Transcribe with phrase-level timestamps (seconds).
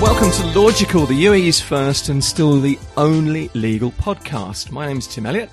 [0.00, 4.70] Welcome to Logical, the UAE's first and still the only legal podcast.
[4.70, 5.50] My name is Tim Elliott,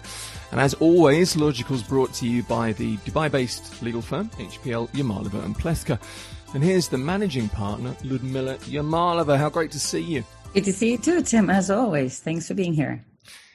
[0.51, 5.43] and as always, Logical is brought to you by the Dubai-based legal firm HPL Yamalova
[5.43, 5.99] and Plekhanov.
[6.53, 9.35] And here's the managing partner, Ludmila Yamalova.
[9.35, 10.23] How great to see you!
[10.53, 11.49] Good to see you too, Tim.
[11.49, 13.03] As always, thanks for being here.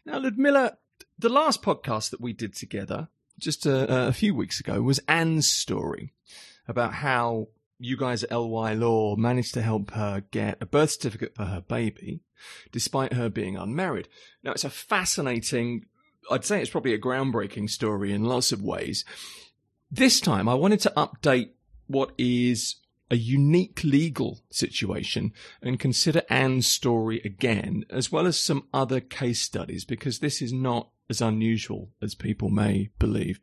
[0.04, 0.76] Now, Ludmila,
[1.20, 3.06] the last podcast that we did together,
[3.38, 6.14] just a, a few weeks ago, was Anne's story
[6.66, 7.46] about how
[7.80, 11.62] you guys at LY Law managed to help her get a birth certificate for her
[11.62, 12.20] baby,
[12.70, 14.08] despite her being unmarried.
[14.42, 15.86] Now, it's a fascinating,
[16.30, 19.04] I'd say it's probably a groundbreaking story in lots of ways.
[19.90, 21.50] This time, I wanted to update
[21.86, 22.76] what is
[23.10, 29.40] a unique legal situation and consider Anne's story again, as well as some other case
[29.40, 33.40] studies, because this is not as unusual as people may believe.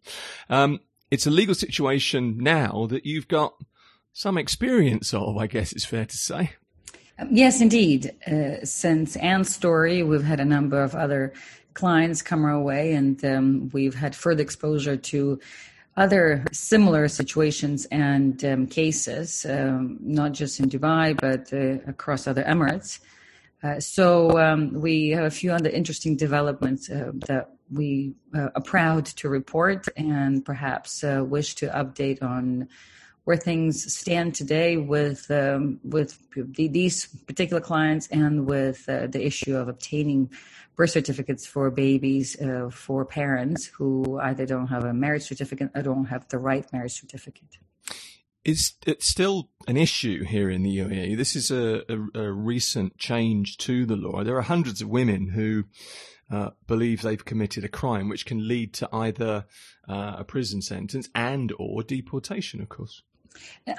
[0.50, 0.80] Um,
[1.12, 3.56] it's a legal situation now that you've got
[4.18, 6.54] some experience of, I guess it's fair to say.
[7.20, 8.16] Um, yes, indeed.
[8.26, 11.34] Uh, since Anne's story, we've had a number of other
[11.76, 15.40] clients come our way, and um, we've had further exposure to
[15.98, 22.44] other similar situations and um, cases, um, not just in Dubai, but uh, across other
[22.44, 23.00] Emirates.
[23.62, 28.64] Uh, so um, we have a few other interesting developments uh, that we uh, are
[28.64, 32.68] proud to report and perhaps uh, wish to update on
[33.28, 39.22] where things stand today with um, with the, these particular clients and with uh, the
[39.22, 40.30] issue of obtaining
[40.78, 45.81] birth certificates for babies uh, for parents who either don't have a marriage certificate or
[45.81, 47.58] don't have the right marriage certificate.
[48.45, 51.17] It's, it's still an issue here in the UAE.
[51.17, 54.23] This is a, a, a recent change to the law.
[54.23, 55.66] There are hundreds of women who
[56.31, 59.45] uh, believe they've committed a crime, which can lead to either
[59.89, 63.03] uh, a prison sentence and or deportation, of course.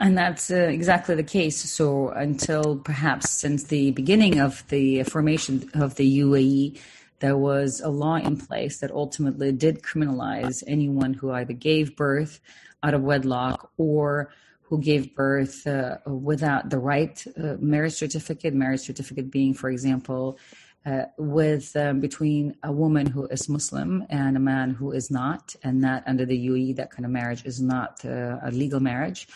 [0.00, 1.58] And that's uh, exactly the case.
[1.70, 6.80] So until perhaps since the beginning of the formation of the UAE,
[7.20, 12.40] there was a law in place that ultimately did criminalize anyone who either gave birth
[12.82, 14.30] out of wedlock or
[14.62, 20.38] who gave birth uh, without the right uh, marriage certificate, marriage certificate being, for example,
[20.86, 25.54] uh, with um, between a woman who is Muslim and a man who is not,
[25.62, 29.28] and that under the UAE, that kind of marriage is not uh, a legal marriage.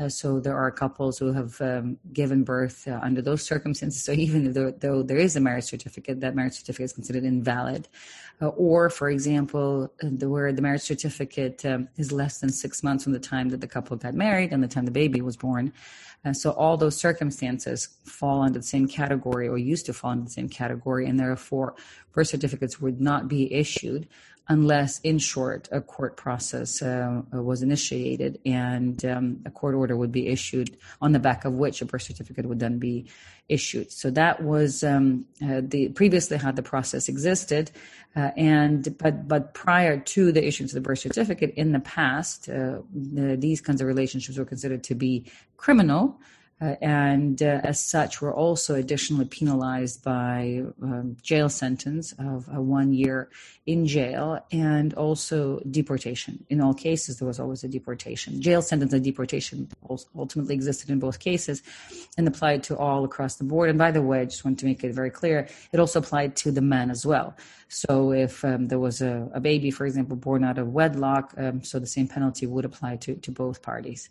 [0.00, 4.02] Uh, so there are couples who have um, given birth uh, under those circumstances.
[4.02, 7.86] So even though, though, there is a marriage certificate, that marriage certificate is considered invalid.
[8.40, 12.82] Uh, or, for example, uh, the, where the marriage certificate um, is less than six
[12.82, 15.36] months from the time that the couple got married and the time the baby was
[15.36, 15.70] born.
[16.24, 20.24] And so all those circumstances fall under the same category or used to fall under
[20.24, 21.74] the same category, and therefore
[22.12, 24.08] birth certificates would not be issued
[24.50, 30.10] unless, in short, a court process uh, was initiated and um, a court order would
[30.10, 33.06] be issued on the back of which a birth certificate would then be
[33.48, 33.92] issued.
[33.92, 37.70] So that was um, uh, the previously how the process existed,
[38.16, 42.48] uh, and but but prior to the issuance of the birth certificate, in the past,
[42.48, 46.20] uh, the, these kinds of relationships were considered to be criminal.
[46.60, 52.60] Uh, and uh, as such, were also additionally penalized by um, jail sentence of uh,
[52.60, 53.30] one year
[53.64, 56.44] in jail and also deportation.
[56.50, 58.42] In all cases, there was always a deportation.
[58.42, 59.68] Jail sentence and deportation
[60.14, 61.62] ultimately existed in both cases
[62.18, 63.70] and applied to all across the board.
[63.70, 66.36] And by the way, I just want to make it very clear, it also applied
[66.36, 67.34] to the men as well.
[67.68, 71.62] So if um, there was a, a, baby, for example, born out of wedlock, um,
[71.62, 74.10] so the same penalty would apply to, to both parties.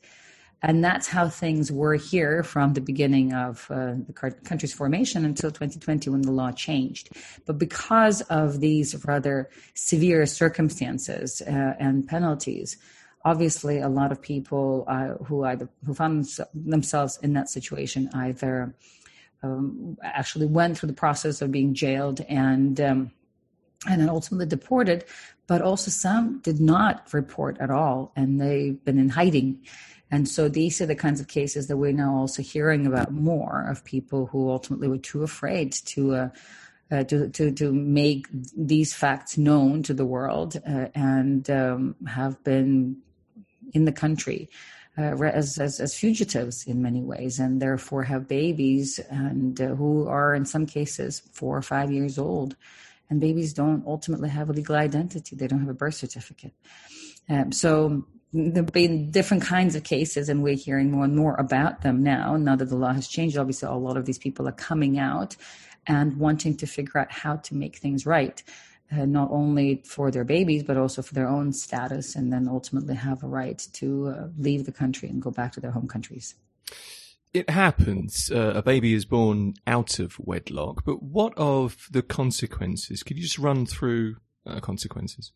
[0.61, 5.51] And that's how things were here from the beginning of uh, the country's formation until
[5.51, 7.09] 2020 when the law changed.
[7.45, 12.77] But because of these rather severe circumstances uh, and penalties,
[13.23, 18.75] obviously a lot of people uh, who either who found themselves in that situation either
[19.43, 23.11] um, actually went through the process of being jailed and um,
[23.87, 25.05] and then ultimately deported,
[25.47, 29.57] but also some did not report at all, and they've been in hiding
[30.11, 33.65] and so these are the kinds of cases that we're now also hearing about more
[33.69, 36.29] of people who ultimately were too afraid to uh,
[36.91, 38.27] uh, to, to to make
[38.57, 42.97] these facts known to the world uh, and um, have been
[43.73, 44.49] in the country
[44.97, 50.07] uh, as, as, as fugitives in many ways, and therefore have babies and uh, who
[50.07, 52.55] are in some cases four or five years old,
[53.09, 56.53] and babies don't ultimately have a legal identity; they don't have a birth certificate.
[57.29, 61.35] Um, so there have been different kinds of cases, and we're hearing more and more
[61.35, 62.35] about them now.
[62.37, 65.35] Now that the law has changed, obviously, a lot of these people are coming out
[65.87, 68.43] and wanting to figure out how to make things right,
[68.91, 72.93] uh, not only for their babies, but also for their own status, and then ultimately
[72.93, 76.35] have a right to uh, leave the country and go back to their home countries.
[77.33, 78.31] it happens.
[78.31, 83.03] Uh, a baby is born out of wedlock, but what of the consequences?
[83.03, 85.31] Could you just run through uh, consequences?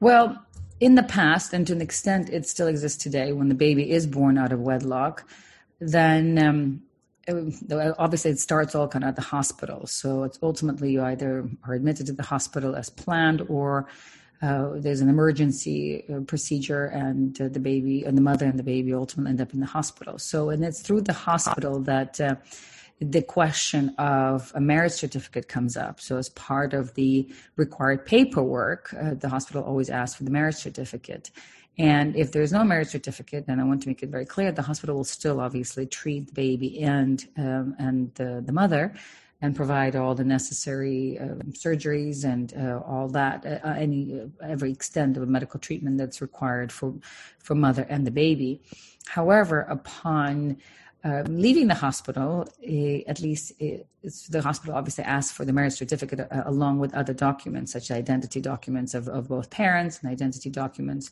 [0.00, 0.44] Well,
[0.84, 4.06] in the past, and to an extent it still exists today, when the baby is
[4.06, 5.26] born out of wedlock,
[5.80, 6.82] then um,
[7.26, 9.86] it, obviously it starts all kind of at the hospital.
[9.86, 13.88] So it's ultimately you either are admitted to the hospital as planned or
[14.42, 18.68] uh, there's an emergency uh, procedure and uh, the baby and the mother and the
[18.74, 20.18] baby ultimately end up in the hospital.
[20.18, 22.34] So, and it's through the hospital that uh,
[23.00, 26.00] the question of a marriage certificate comes up.
[26.00, 30.56] So, as part of the required paperwork, uh, the hospital always asks for the marriage
[30.56, 31.30] certificate.
[31.76, 34.62] And if there's no marriage certificate, then I want to make it very clear the
[34.62, 38.94] hospital will still obviously treat the baby and um, and the, the mother
[39.42, 45.16] and provide all the necessary uh, surgeries and uh, all that, uh, any every extent
[45.16, 46.94] of medical treatment that's required for
[47.40, 48.62] for mother and the baby.
[49.06, 50.56] However, upon
[51.04, 53.78] um, leaving the hospital, eh, at least eh,
[54.30, 57.96] the hospital obviously asks for the marriage certificate uh, along with other documents, such as
[57.98, 61.10] identity documents of, of both parents and identity documents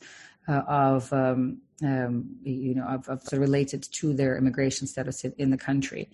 [0.49, 5.59] uh, of, um, um, you know, of, of related to their immigration status in the
[5.59, 6.11] country.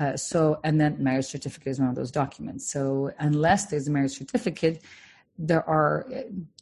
[0.00, 2.70] Uh, so, and then marriage certificate is one of those documents.
[2.70, 4.82] So, unless there's a marriage certificate,
[5.38, 6.06] there are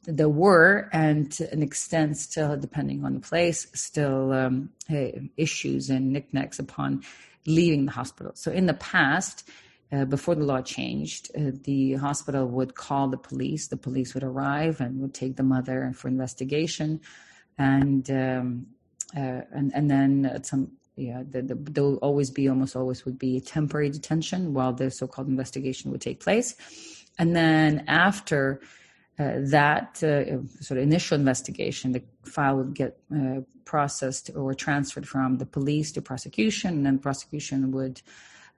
[0.05, 4.71] there were and to an extent still depending on the place still um,
[5.37, 7.03] issues and knickknacks upon
[7.47, 8.33] leaving the hospital.
[8.35, 9.49] So in the past
[9.93, 14.23] uh, before the law changed uh, the hospital would call the police the police would
[14.23, 17.01] arrive and would take the mother for investigation.
[17.59, 18.67] And um,
[19.17, 23.05] uh, and and then at some yeah, the, the, there will always be almost always
[23.05, 26.57] would be temporary detention while the so-called investigation would take place
[27.19, 28.61] and then after
[29.19, 35.09] uh, that uh, sort of initial investigation, the file would get uh, processed or transferred
[35.09, 38.03] from the police to prosecution, and then prosecution would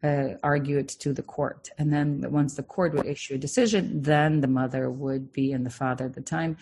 [0.02, 1.70] uh, argue it to the court.
[1.78, 5.64] And then once the court would issue a decision, then the mother would be, and
[5.64, 6.56] the father at the time,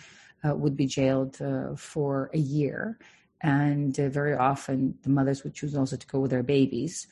[0.47, 2.99] uh, would be jailed uh, for a year.
[3.41, 7.07] And very often, the mothers would choose also to go with their babies.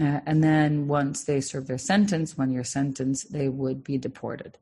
[0.00, 4.58] Uh, and then once they serve their sentence, one year sentence, they would be deported.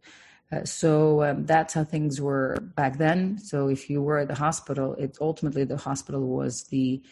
[0.53, 3.39] Uh, so um, that's how things were back then.
[3.39, 7.03] So if you were at the hospital, it's ultimately the hospital was the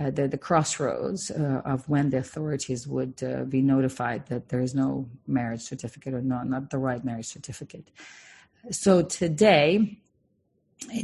[0.00, 4.60] uh, the, the, crossroads uh, of when the authorities would uh, be notified that there
[4.60, 7.88] is no marriage certificate or not, not the right marriage certificate.
[8.70, 9.98] So today,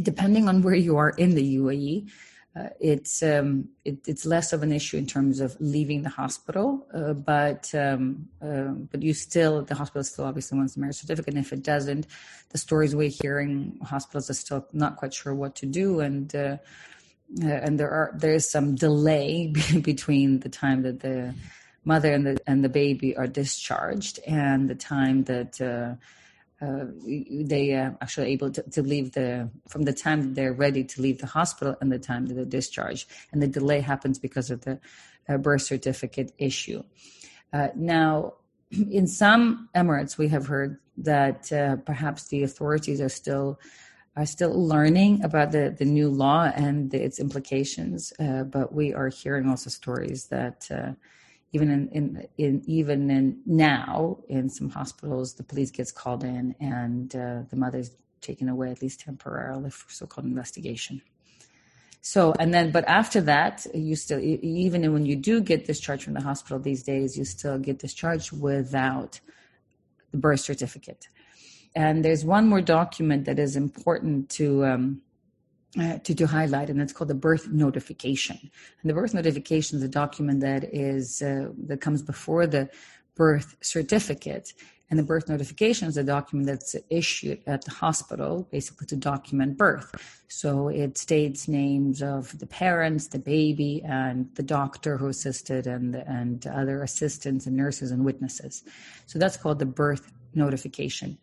[0.02, 2.08] depending on where you are in the UAE,
[2.56, 6.86] uh, it's um, it, it's less of an issue in terms of leaving the hospital,
[6.94, 11.34] uh, but um, uh, but you still the hospital still obviously wants the marriage certificate.
[11.34, 12.06] And if it doesn't,
[12.48, 16.56] the stories we're hearing, hospitals are still not quite sure what to do, and uh,
[17.42, 19.52] uh, and there are there is some delay
[19.82, 21.34] between the time that the
[21.84, 25.60] mother and the and the baby are discharged and the time that
[26.60, 26.86] uh, uh,
[27.44, 31.18] they are actually able to, to, leave the from the time they're ready to leave
[31.18, 33.08] the hospital and the time that they're discharged.
[33.32, 34.80] And the delay happens because of the
[35.28, 36.82] uh, birth certificate issue.
[37.52, 38.34] Uh, now
[38.72, 43.60] in some emirates we have heard that uh, perhaps the authorities are still
[44.16, 48.12] are still learning about the, the new law and its implications.
[48.18, 50.68] Uh, but we are hearing also stories that
[51.52, 56.54] even in, in, in, even in now in some hospitals the police gets called in
[56.60, 57.90] and uh, the mother's
[58.20, 61.00] taken away at least temporarily for so-called investigation.
[62.00, 66.14] So and then but after that you still even when you do get discharged from
[66.14, 69.20] the hospital these days you still get discharged without
[70.10, 71.08] the birth certificate.
[71.74, 75.02] And there's one more document that is important to um,
[75.78, 78.38] uh, to, to highlight, and it's called the birth notification.
[78.80, 82.70] And the birth notification is a document that is uh, that comes before the
[83.14, 84.52] birth certificate.
[84.90, 89.58] And the birth notification is a document that's issued at the hospital, basically to document
[89.58, 89.94] birth.
[90.28, 95.94] So it states names of the parents, the baby, and the doctor who assisted, and
[95.94, 98.64] and other assistants and nurses and witnesses.
[99.04, 101.18] So that's called the birth notification.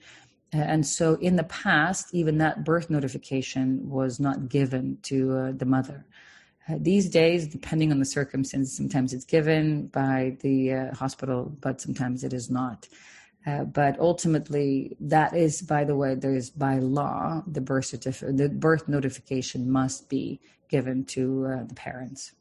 [0.51, 5.65] And so in the past, even that birth notification was not given to uh, the
[5.65, 6.05] mother.
[6.67, 11.81] Uh, these days, depending on the circumstances, sometimes it's given by the uh, hospital, but
[11.81, 12.87] sometimes it is not.
[13.45, 18.37] Uh, but ultimately, that is, by the way, there is by law the birth certificate,
[18.37, 22.31] the birth notification must be given to uh, the parents.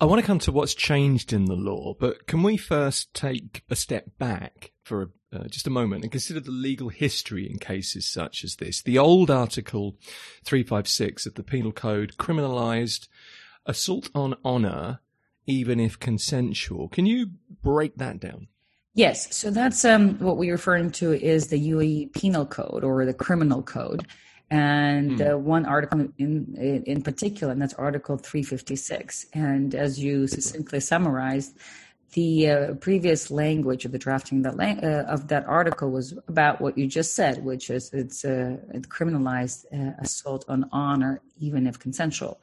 [0.00, 3.62] I want to come to what's changed in the law, but can we first take
[3.70, 7.58] a step back for a uh, just a moment and consider the legal history in
[7.58, 8.82] cases such as this.
[8.82, 9.96] The old Article
[10.44, 13.08] 356 of the Penal Code criminalised
[13.66, 15.00] assault on honour
[15.46, 16.88] even if consensual.
[16.88, 17.30] Can you
[17.62, 18.48] break that down?
[18.94, 23.14] Yes, so that's um, what we're referring to is the UAE Penal Code or the
[23.14, 24.06] Criminal Code,
[24.50, 25.32] and mm.
[25.32, 29.26] uh, one article in, in particular, and that's Article 356.
[29.34, 31.56] And as you succinctly summarized,
[32.12, 36.60] the uh, previous language of the drafting that lang- uh, of that article was about
[36.60, 41.66] what you just said, which is it's uh, it criminalized uh, assault on honor, even
[41.66, 42.40] if consensual,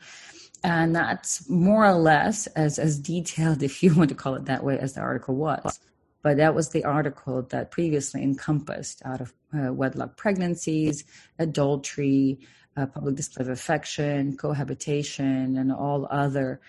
[0.63, 4.63] and that's more or less as as detailed, if you want to call it that
[4.63, 5.79] way, as the article was.
[6.21, 11.03] But that was the article that previously encompassed out of uh, wedlock pregnancies,
[11.37, 12.39] adultery,
[12.77, 16.59] uh, public display of affection, cohabitation, and all other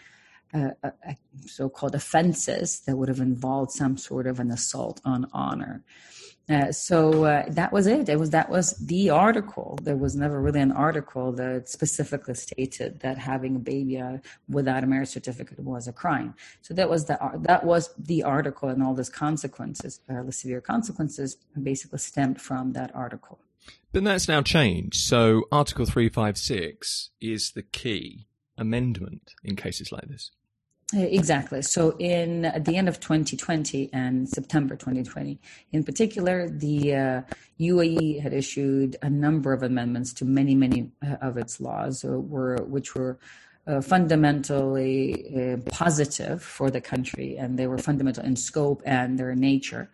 [0.55, 1.13] uh, uh, uh,
[1.47, 5.83] so-called offenses that would have involved some sort of an assault on honor.
[6.49, 8.09] Uh, so uh, that was it.
[8.09, 9.77] It was that was the article.
[9.83, 14.85] There was never really an article that specifically stated that having a baby uh, without
[14.85, 16.35] a marriage certificate was a crime.
[16.63, 21.37] So that was the that was the article, and all those consequences, the severe consequences,
[21.61, 23.41] basically stemmed from that article.
[23.93, 25.01] But that's now changed.
[25.01, 28.26] So Article three five six is the key
[28.59, 30.31] amendment in cases like this.
[30.95, 31.63] Exactly.
[31.63, 35.41] So, in at the end of 2020 and September 2020,
[35.73, 37.23] in particular, the uh,
[37.59, 42.21] UAE had issued a number of amendments to many, many uh, of its laws, uh,
[42.21, 43.19] were which were
[43.67, 49.35] uh, fundamentally uh, positive for the country, and they were fundamental in scope and their
[49.35, 49.91] nature.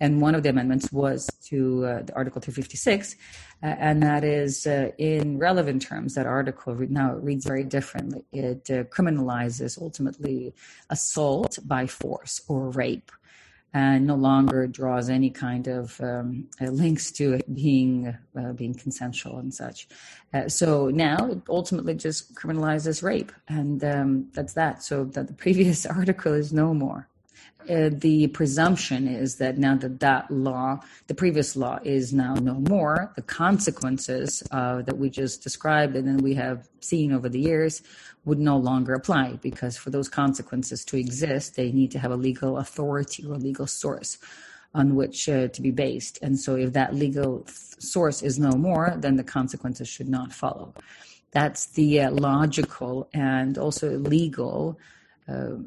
[0.00, 3.16] And one of the amendments was to uh, the Article 256,
[3.62, 6.14] uh, and that is uh, in relevant terms.
[6.14, 8.24] That article re- now reads very differently.
[8.30, 10.52] It uh, criminalizes ultimately
[10.90, 13.10] assault by force or rape.
[13.72, 18.72] And no longer draws any kind of um, uh, links to it being uh, being
[18.72, 19.86] consensual and such.
[20.46, 24.82] so now it ultimately just criminalizes rape, and um, that's that.
[24.82, 27.06] So that the previous article is no more
[27.68, 32.54] uh, the presumption is that now that that law, the previous law, is now no
[32.54, 37.40] more, the consequences uh, that we just described and then we have seen over the
[37.40, 37.82] years
[38.24, 42.16] would no longer apply because for those consequences to exist, they need to have a
[42.16, 44.18] legal authority or a legal source
[44.74, 46.18] on which uh, to be based.
[46.22, 50.74] And so, if that legal source is no more, then the consequences should not follow.
[51.30, 54.78] That's the uh, logical and also legal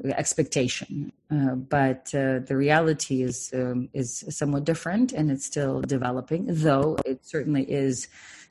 [0.05, 1.11] expectation.
[1.31, 6.45] Uh, but uh, the reality is um, is somewhat different, and it's still developing.
[6.47, 8.07] Though it certainly is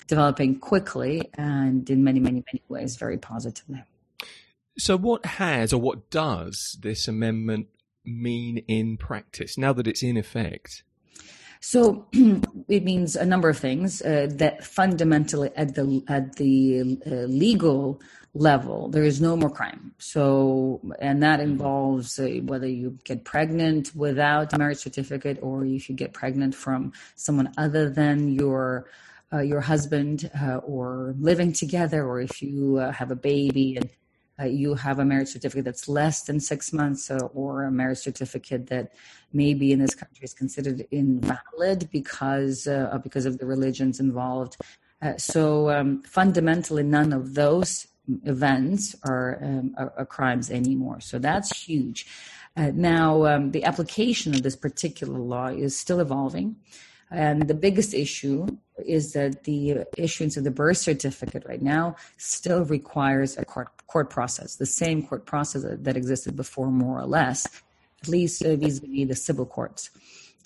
[0.08, 3.84] developing quickly and in many, many, many ways very positively.
[4.78, 7.68] So, what has or what does this amendment
[8.04, 10.82] mean in practice now that it's in effect?
[11.60, 12.06] So
[12.68, 18.00] it means a number of things uh, that fundamentally at the at the uh, legal
[18.38, 18.88] level.
[18.88, 19.92] There is no more crime.
[19.98, 25.88] So and that involves uh, whether you get pregnant without a marriage certificate or if
[25.88, 28.86] you get pregnant from someone other than your
[29.32, 33.90] uh, your husband uh, or living together or if you uh, have a baby and
[34.40, 37.98] uh, you have a marriage certificate that's less than six months uh, or a marriage
[37.98, 38.92] certificate that
[39.32, 42.68] maybe in this country is considered invalid because
[43.02, 44.56] because of the religions involved.
[45.16, 47.86] So um, fundamentally none of those
[48.24, 51.00] events are, um, are, are, crimes anymore.
[51.00, 52.06] So that's huge.
[52.56, 56.56] Uh, now, um, the application of this particular law is still evolving.
[57.10, 58.46] And the biggest issue
[58.84, 64.10] is that the issuance of the birth certificate right now still requires a court, court
[64.10, 67.46] process, the same court process that existed before, more or less,
[68.02, 69.90] at least vis a vis the civil courts.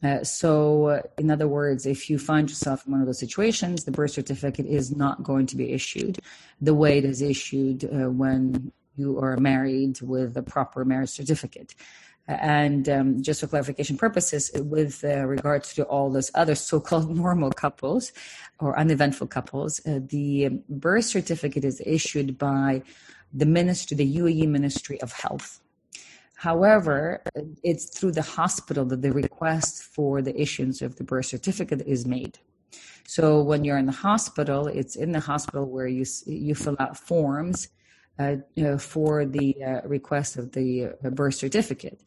[0.02, 3.84] Uh, so, uh, in other words, if you find yourself in one of those situations,
[3.84, 6.18] the birth certificate is not going to be issued
[6.60, 11.74] the way it is issued uh, when you are married with a proper marriage certificate.
[12.28, 17.50] And um, just for clarification purposes, with uh, regards to all those other so-called normal
[17.50, 18.12] couples
[18.60, 22.82] or uneventful couples, uh, the birth certificate is issued by
[23.32, 25.61] the ministry, the UAE Ministry of Health.
[26.42, 27.22] However,
[27.62, 32.04] it's through the hospital that the request for the issuance of the birth certificate is
[32.04, 32.36] made.
[33.06, 36.96] So when you're in the hospital, it's in the hospital where you you fill out
[36.96, 37.68] forms
[38.18, 38.38] uh,
[38.78, 42.00] for the uh, request of the uh, birth certificate,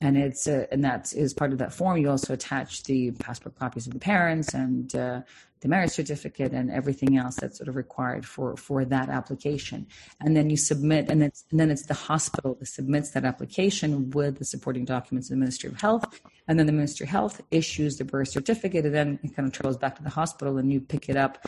[0.00, 1.96] and it's uh, and that is part of that form.
[1.96, 5.20] You also attach the passport copies of the parents and uh,
[5.60, 9.86] the marriage certificate and everything else that's sort of required for for that application.
[10.20, 14.10] And then you submit and, it's, and then it's the hospital that submits that application
[14.10, 16.20] with the supporting documents to the ministry of health.
[16.48, 19.52] And then the ministry of health issues the birth certificate and then it kind of
[19.52, 21.46] travels back to the hospital and you pick it up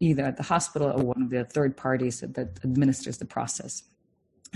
[0.00, 3.82] either at the hospital or one of the third parties that, that administers the process.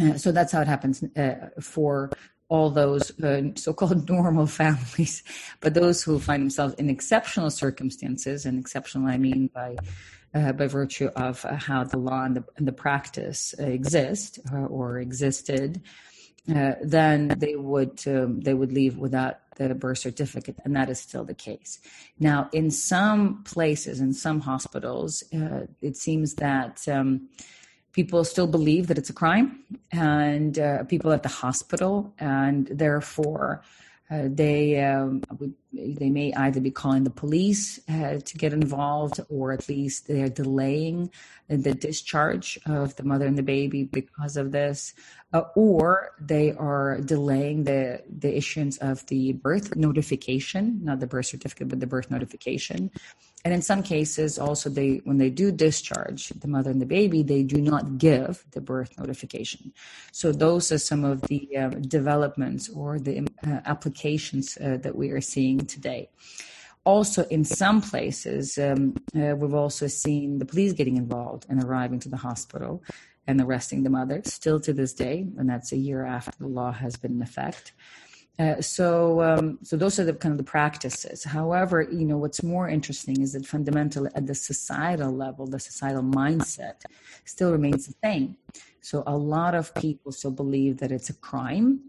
[0.01, 2.11] Uh, so that's how it happens uh, for
[2.49, 5.23] all those uh, so-called normal families,
[5.61, 9.77] but those who find themselves in exceptional circumstances, and exceptional I mean by
[10.35, 14.67] uh, by virtue of uh, how the law and the, and the practice exist uh,
[14.67, 15.81] or existed,
[16.55, 21.01] uh, then they would um, they would leave without the birth certificate, and that is
[21.01, 21.81] still the case.
[22.21, 26.87] Now, in some places, in some hospitals, uh, it seems that.
[26.89, 27.29] Um,
[27.97, 29.47] people still believe that it's a crime,
[29.91, 33.63] and uh, people at the hospital, and therefore
[34.11, 35.23] uh, they um,
[35.73, 40.29] they may either be calling the police uh, to get involved, or at least they're
[40.29, 41.11] delaying
[41.49, 44.95] the discharge of the mother and the baby because of this,
[45.33, 51.27] uh, or they are delaying the the issuance of the birth notification, not the birth
[51.27, 52.91] certificate, but the birth notification.
[53.47, 57.23] And in some cases, also they when they do discharge the mother and the baby,
[57.23, 59.73] they do not give the birth notification.
[60.11, 65.11] So those are some of the uh, developments or the uh, applications uh, that we
[65.13, 66.11] are seeing today.
[66.83, 72.01] Also, in some places, um, uh, we've also seen the police getting involved and arriving
[72.01, 72.83] to the hospital
[73.29, 76.73] and arresting the mother, still to this day, and that's a year after the law
[76.73, 77.75] has been in effect.
[78.39, 81.25] Uh, so, um, so those are the kind of the practices.
[81.25, 86.03] However, you know what's more interesting is that fundamentally at the societal level, the societal
[86.03, 86.83] mindset
[87.25, 88.37] still remains the same.
[88.83, 91.81] So, a lot of people still believe that it's a crime.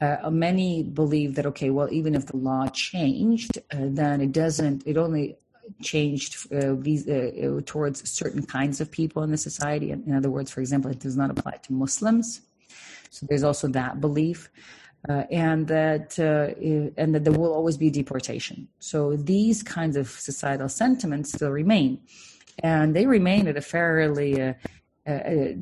[0.00, 4.82] Uh, many believe that okay, well, even if the law changed, uh, then it doesn't.
[4.84, 5.36] It only
[5.80, 9.92] changed uh, uh, towards certain kinds of people in the society.
[9.92, 12.40] In other words, for example, it does not apply to Muslims.
[13.10, 14.50] So there's also that belief
[15.08, 16.54] uh, and that uh,
[16.96, 18.68] and that there will always be deportation.
[18.78, 22.00] So these kinds of societal sentiments still remain,
[22.62, 24.54] and they remain at a fairly uh,
[25.06, 25.54] uh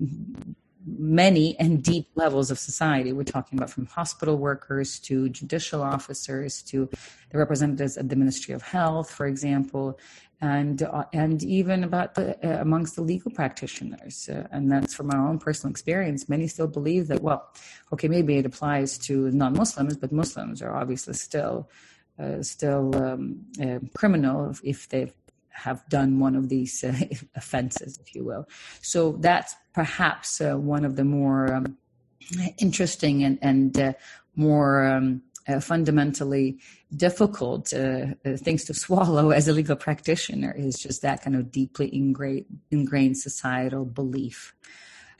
[0.86, 3.12] many and deep levels of society.
[3.12, 6.88] We're talking about from hospital workers to judicial officers to
[7.30, 9.98] the representatives of the Ministry of Health, for example,
[10.40, 15.10] and uh, and even about the uh, amongst the legal practitioners uh, and that's from
[15.10, 17.50] our own personal experience many still believe that well
[17.92, 21.68] okay maybe it applies to non-muslims but muslims are obviously still
[22.18, 25.12] uh, still um, uh, criminal if they
[25.64, 26.92] have done one of these uh,
[27.36, 28.46] offenses if you will
[28.82, 31.76] so that's perhaps one of the more um,
[32.58, 33.94] interesting and and
[34.36, 36.58] more um, uh, fundamentally
[36.94, 41.50] difficult uh, uh, things to swallow as a legal practitioner is just that kind of
[41.50, 44.54] deeply ingrained, ingrained societal belief.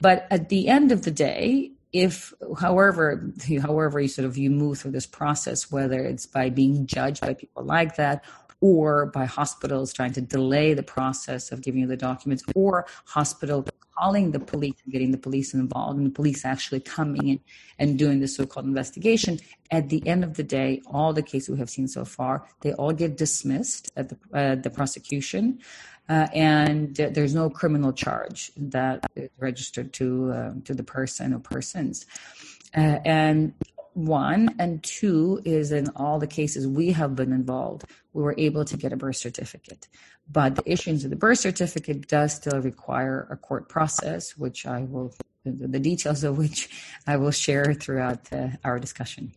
[0.00, 4.78] But at the end of the day, if however however you sort of you move
[4.78, 8.24] through this process whether it's by being judged by people like that
[8.60, 13.66] or by hospitals trying to delay the process of giving you the documents or hospital
[13.98, 17.40] calling the police and getting the police involved and the police actually coming in
[17.78, 19.38] and doing the so-called investigation.
[19.70, 22.72] At the end of the day all the cases we have seen so far they
[22.72, 25.60] all get dismissed at the, uh, the prosecution
[26.08, 31.38] uh, and there's no criminal charge that is registered to uh, to the person or
[31.38, 32.04] persons.
[32.76, 33.54] Uh, and
[33.94, 38.64] one and two is in all the cases we have been involved we were able
[38.64, 39.88] to get a birth certificate
[40.30, 44.80] but the issuance of the birth certificate does still require a court process which i
[44.82, 45.12] will
[45.44, 46.68] the details of which
[47.06, 48.28] i will share throughout
[48.64, 49.32] our discussion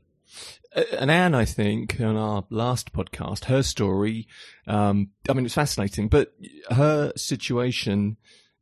[0.98, 4.28] and Anne, I think, on our last podcast, her story,
[4.68, 6.34] um, I mean, it's fascinating, but
[6.72, 8.18] her situation,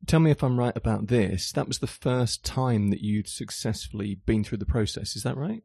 [0.07, 4.15] tell me if I'm right about this, that was the first time that you'd successfully
[4.25, 5.15] been through the process.
[5.15, 5.63] Is that right?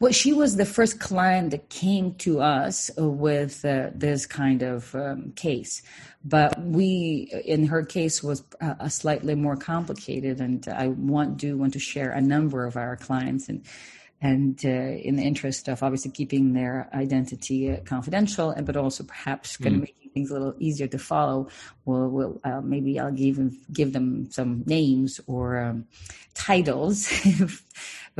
[0.00, 4.94] Well, she was the first client that came to us with uh, this kind of
[4.94, 5.82] um, case,
[6.24, 10.40] but we, in her case, was uh, a slightly more complicated.
[10.40, 13.64] And I want do want to share a number of our clients and.
[14.22, 19.02] And uh, in the interest of obviously keeping their identity uh, confidential, and but also
[19.02, 19.84] perhaps kind of mm.
[19.86, 21.48] making things a little easier to follow,
[21.86, 23.38] we'll, we'll uh, maybe I'll give
[23.72, 25.86] give them some names or um,
[26.34, 27.08] titles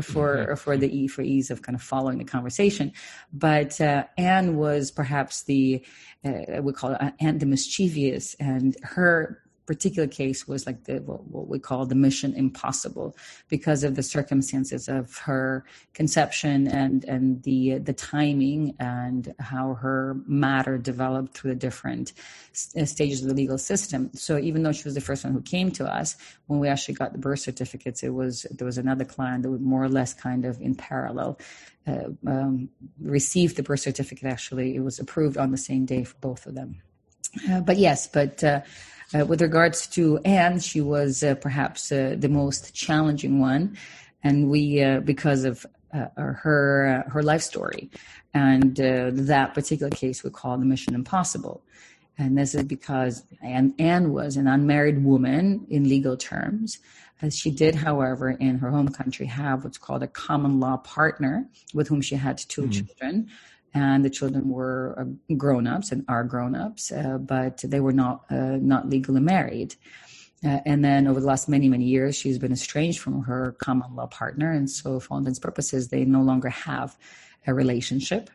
[0.01, 0.55] for mm-hmm.
[0.55, 2.93] for the e for ease of kind of following the conversation.
[3.33, 5.85] But uh, Anne was perhaps the
[6.25, 11.47] uh, we call it Anne the mischievous, and her particular case was like the what
[11.47, 13.17] we call the mission impossible
[13.49, 20.17] because of the circumstances of her conception and and the the timing and how her
[20.27, 22.13] matter developed through the different
[22.77, 24.11] uh, stages of the legal system.
[24.13, 26.17] So even though she was the first one who came to us,
[26.49, 29.63] when we actually got the birth certificates, it was there was another client that would
[29.63, 31.39] more or less kind of in parallel
[31.87, 34.27] uh, um, received the birth certificate.
[34.37, 36.83] Actually, it was approved on the same day for both of them.
[37.49, 38.61] Uh, but yes, but uh,
[39.15, 43.77] uh, with regards to Anne, she was uh, perhaps uh, the most challenging one.
[44.23, 47.91] and we uh, because of uh, her her life story,
[48.35, 51.63] and uh, that particular case we call the Mission Impossible.
[52.19, 56.79] And this is because Anne, Anne was an unmarried woman in legal terms.
[57.23, 61.47] As she did, however, in her home country, have what's called a common law partner
[61.73, 62.71] with whom she had 2 mm-hmm.
[62.71, 63.31] children.
[63.73, 67.93] And the children were uh, grown ups and are grown ups, uh, but they were
[67.93, 69.75] not uh, not legally married.
[70.45, 73.95] Uh, and then over the last many, many years, she's been estranged from her common
[73.95, 74.51] law partner.
[74.51, 76.97] And so, for all intents purposes, they no longer have
[77.47, 78.31] a relationship.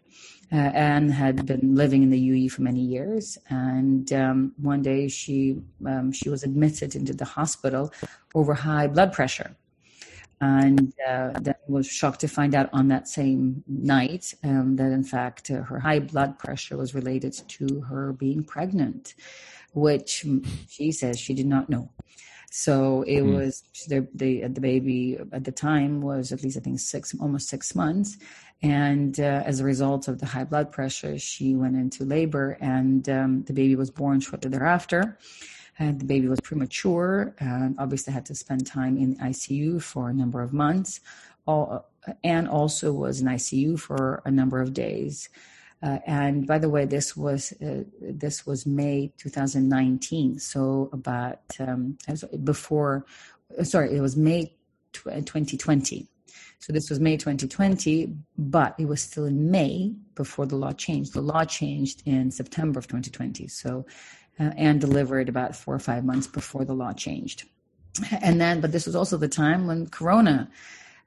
[0.51, 5.07] Uh, Anne had been living in the UAE for many years, and um, one day
[5.07, 7.91] she um, she was admitted into the hospital
[8.35, 9.55] over high blood pressure,
[10.41, 15.03] and uh, then was shocked to find out on that same night um, that in
[15.03, 19.15] fact uh, her high blood pressure was related to her being pregnant
[19.75, 20.25] which
[20.69, 21.89] she says she did not know.
[22.49, 23.35] So it mm.
[23.35, 27.49] was the, the the baby at the time was at least I think six almost
[27.49, 28.17] six months,
[28.63, 33.07] and uh, as a result of the high blood pressure, she went into labor, and
[33.09, 35.17] um, the baby was born shortly thereafter.
[35.77, 40.13] And the baby was premature, and obviously had to spend time in ICU for a
[40.13, 41.01] number of months.
[41.47, 41.85] All,
[42.23, 45.29] and also was in ICU for a number of days.
[45.83, 51.97] Uh, and by the way, this was uh, this was May 2019, so about um,
[52.43, 53.05] before.
[53.63, 54.55] Sorry, it was May
[54.93, 56.07] 2020.
[56.59, 61.13] So this was May 2020, but it was still in May before the law changed.
[61.13, 63.47] The law changed in September of 2020.
[63.47, 63.85] So,
[64.39, 67.43] uh, and delivered about four or five months before the law changed.
[68.21, 70.49] And then, but this was also the time when Corona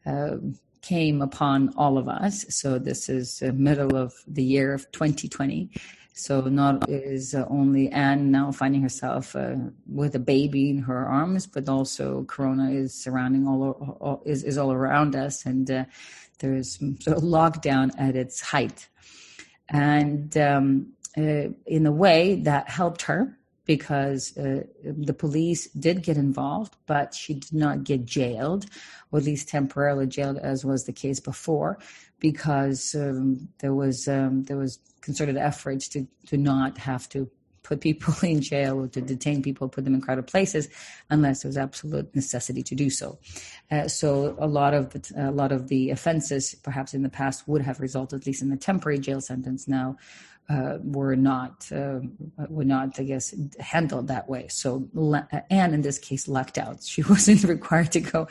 [0.06, 0.36] uh,
[0.80, 2.46] came upon all of us.
[2.48, 5.70] So this is the middle of the year of 2020.
[6.14, 9.54] So not is only Anne now finding herself uh,
[9.86, 14.58] with a baby in her arms, but also Corona is surrounding all, all is is
[14.58, 15.84] all around us, and uh,
[16.40, 18.88] there's sort of lockdown at its height.
[19.68, 26.16] And um, uh, in a way that helped her because uh, the police did get
[26.16, 28.64] involved, but she did not get jailed,
[29.12, 31.78] or at least temporarily jailed, as was the case before,
[32.18, 37.31] because um, there was um, there was concerted efforts to to not have to
[37.68, 40.68] put people in jail or to detain people, put them in crowded places,
[41.11, 43.18] unless there was absolute necessity to do so.
[43.70, 47.46] Uh, so a lot of the, a lot of the offenses, perhaps in the past,
[47.46, 49.68] would have resulted at least in a temporary jail sentence.
[49.68, 49.96] Now
[50.48, 52.00] uh, were not uh,
[52.48, 54.48] were not, I guess, handled that way.
[54.48, 54.88] So
[55.50, 56.82] Anne, in this case, lucked out.
[56.82, 58.28] She wasn't required to go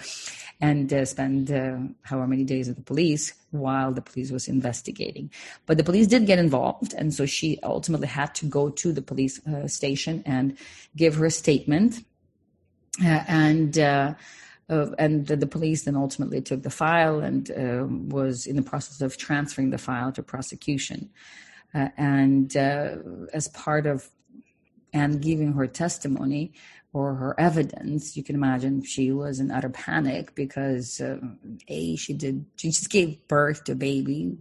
[0.59, 5.29] and uh, spend uh, however many days with the police while the police was investigating.
[5.67, 9.01] But the police did get involved, and so she ultimately had to go to the
[9.01, 10.57] police uh, station and
[10.95, 12.03] give her statement.
[13.03, 14.15] Uh, and uh,
[14.69, 18.99] and the, the, police then ultimately took the file and um, was in the process
[19.01, 21.09] of transferring the file to prosecution.
[21.73, 22.95] Uh, and uh,
[23.33, 24.09] as part of
[24.93, 26.53] and giving her testimony
[26.93, 31.19] or her evidence, you can imagine she was in utter panic because uh,
[31.67, 34.35] a she did she just gave birth to a baby.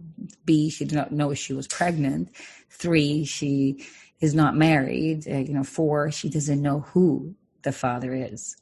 [0.45, 2.29] B she did not know she was pregnant.
[2.69, 3.85] Three she
[4.21, 5.27] is not married.
[5.27, 8.55] Uh, you know, four she doesn't know who the father is.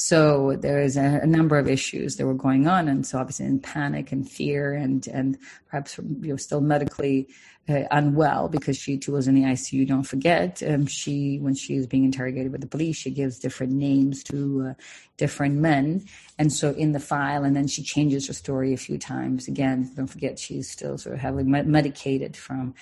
[0.00, 3.44] So there is a, a, number of issues that were going on, and so obviously
[3.44, 5.36] in panic and fear, and and
[5.68, 7.28] perhaps you know still medically
[7.68, 9.86] uh, unwell because she too was in the ICU.
[9.86, 13.74] Don't forget, um, she when she is being interrogated by the police, she gives different
[13.74, 14.74] names to uh,
[15.18, 16.06] different men,
[16.38, 19.48] and so in the file, and then she changes her story a few times.
[19.48, 22.74] Again, don't forget, she's still sort of heavily medicated from.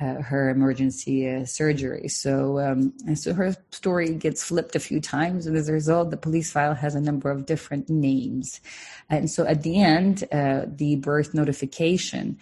[0.00, 2.08] Uh, her emergency uh, surgery.
[2.08, 6.10] So, um, and so her story gets flipped a few times, and as a result,
[6.10, 8.62] the police file has a number of different names.
[9.10, 12.38] And so, at the end, uh, the birth notification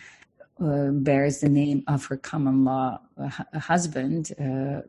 [0.62, 4.82] uh, bears the name of her common law uh, husband uh,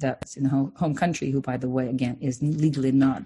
[0.00, 3.22] that's in her home country, who, by the way, again, is legally not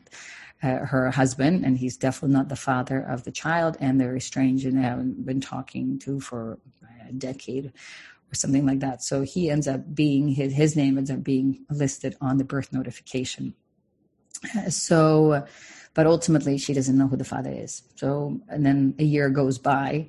[0.62, 4.66] uh, her husband, and he's definitely not the father of the child, and they're estranged
[4.66, 6.58] and haven't been talking to for
[7.08, 7.72] a decade
[8.32, 9.02] or something like that.
[9.02, 12.72] So he ends up being, his, his name ends up being listed on the birth
[12.72, 13.54] notification.
[14.70, 15.46] So,
[15.94, 17.82] but ultimately, she doesn't know who the father is.
[17.94, 20.08] So, and then a year goes by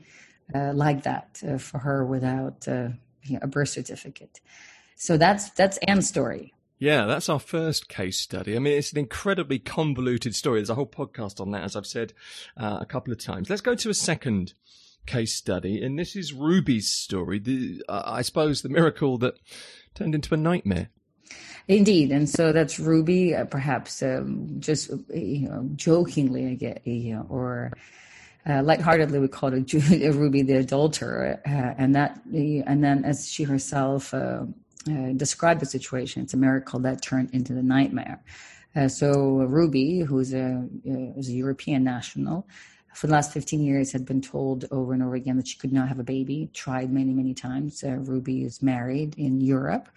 [0.56, 2.90] uh, like that uh, for her without uh,
[3.24, 4.40] you know, a birth certificate.
[4.96, 6.54] So that's that's Anne's story.
[6.80, 8.56] Yeah, that's our first case study.
[8.56, 10.60] I mean, it's an incredibly convoluted story.
[10.60, 12.14] There's a whole podcast on that, as I've said
[12.58, 13.50] uh, a couple of times.
[13.50, 14.54] Let's go to a second
[15.06, 17.40] case study, and this is Ruby's story.
[17.40, 19.36] The, uh, I suppose the miracle that
[19.96, 20.90] turned into a nightmare.
[21.68, 27.16] Indeed, and so that's Ruby, uh, perhaps um, just you know jokingly, I get you
[27.16, 27.72] know, or
[28.48, 29.74] uh, lightheartedly we called it
[30.16, 34.46] Ruby the adulterer, uh, and that and then as she herself uh,
[34.90, 38.22] uh, described the situation, it's a miracle that turned into the nightmare.
[38.76, 42.46] Uh, so Ruby, who's a, is a European national,
[42.94, 45.74] for the last 15 years had been told over and over again that she could
[45.74, 46.50] not have a baby.
[46.54, 47.84] Tried many many times.
[47.86, 49.90] Ruby is married in Europe.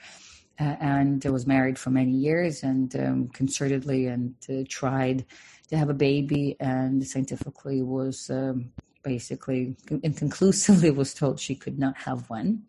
[0.58, 5.22] Uh, and was married for many years and um, concertedly and uh, tried
[5.68, 11.96] to have a baby and scientifically was um, basically inconclusively was told she could not
[11.96, 12.62] have one.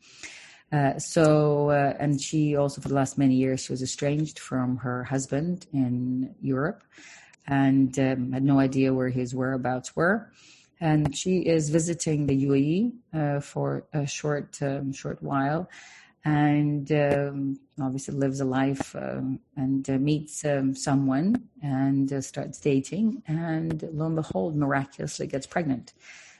[0.71, 4.77] Uh, so, uh, and she also, for the last many years, she was estranged from
[4.77, 6.83] her husband in Europe
[7.47, 10.31] and um, had no idea where his whereabouts were.
[10.79, 15.67] And she is visiting the UAE uh, for a short, um, short while
[16.27, 22.59] and um, obviously lives a life um, and uh, meets um, someone and uh, starts
[22.59, 25.93] dating and lo and behold miraculously gets pregnant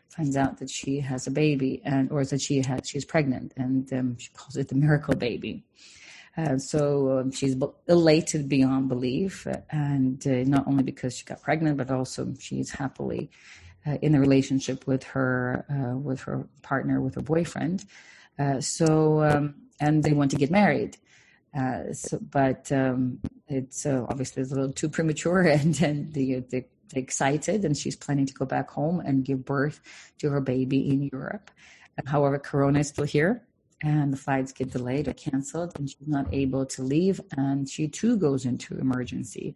[0.09, 3.93] finds out that she has a baby and or that she has she's pregnant and
[3.93, 5.63] um, she calls it the miracle baby
[6.37, 7.55] uh, so um, she's
[7.87, 13.29] elated beyond belief and uh, not only because she got pregnant but also she's happily
[13.85, 17.85] uh, in a relationship with her uh, with her partner with her boyfriend
[18.59, 20.97] so um, and they want to get married.
[21.57, 26.61] Uh, so, but um, it's uh, obviously a little too premature, and then they, are
[26.95, 29.81] excited, and she's planning to go back home and give birth
[30.19, 31.51] to her baby in Europe.
[32.05, 33.46] However, Corona is still here,
[33.81, 37.87] and the flights get delayed or canceled, and she's not able to leave, and she
[37.87, 39.55] too goes into emergency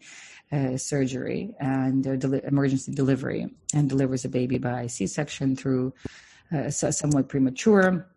[0.51, 5.93] uh, surgery and uh, deli- emergency delivery, and delivers a baby by C-section through
[6.53, 8.07] uh, somewhat premature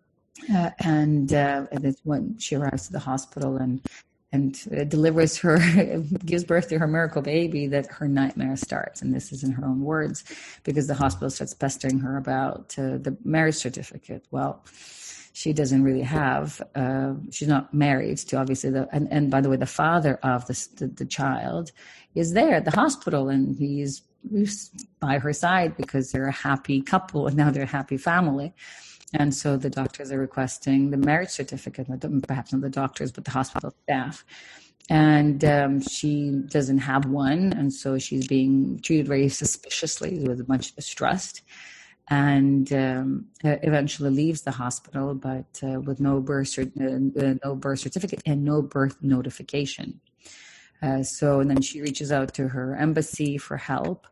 [0.53, 3.81] uh, and uh, it's when she arrives at the hospital and
[4.33, 5.59] and uh, delivers her
[6.25, 9.01] gives birth to her miracle baby that her nightmare starts.
[9.01, 10.25] And this is in her own words
[10.65, 14.25] because the hospital starts pestering her about uh, the marriage certificate.
[14.33, 14.65] Well
[15.35, 19.51] she doesn't really have uh, she's not married to obviously the and, and by the
[19.51, 21.73] way the father of the, the, the child
[22.15, 24.03] is there at the hospital and he's,
[25.01, 28.55] by her side because they're a happy couple and now they're a happy family
[29.15, 31.87] and so the doctors are requesting the marriage certificate,
[32.27, 34.25] perhaps not the doctors, but the hospital staff.
[34.91, 37.53] And um, she doesn't have one.
[37.53, 41.43] And so she's being treated very suspiciously with a bunch of distrust
[42.09, 47.81] and um, eventually leaves the hospital, but uh, with no birth, cert- uh, no birth
[47.81, 50.01] certificate and no birth notification.
[50.83, 54.07] Uh, so, and then she reaches out to her embassy for help,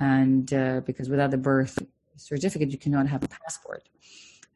[0.00, 1.78] and uh, because without the birth
[2.16, 3.88] certificate, you cannot have a passport.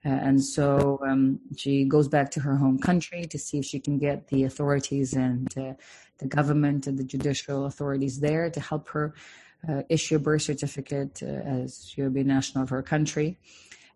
[0.04, 3.78] Uh, and so um, she goes back to her home country to see if she
[3.78, 5.74] can get the authorities and uh,
[6.18, 9.18] the government and the judicial authorities there to help her uh,
[9.88, 13.38] issue a birth certificate uh, as will be national of her country.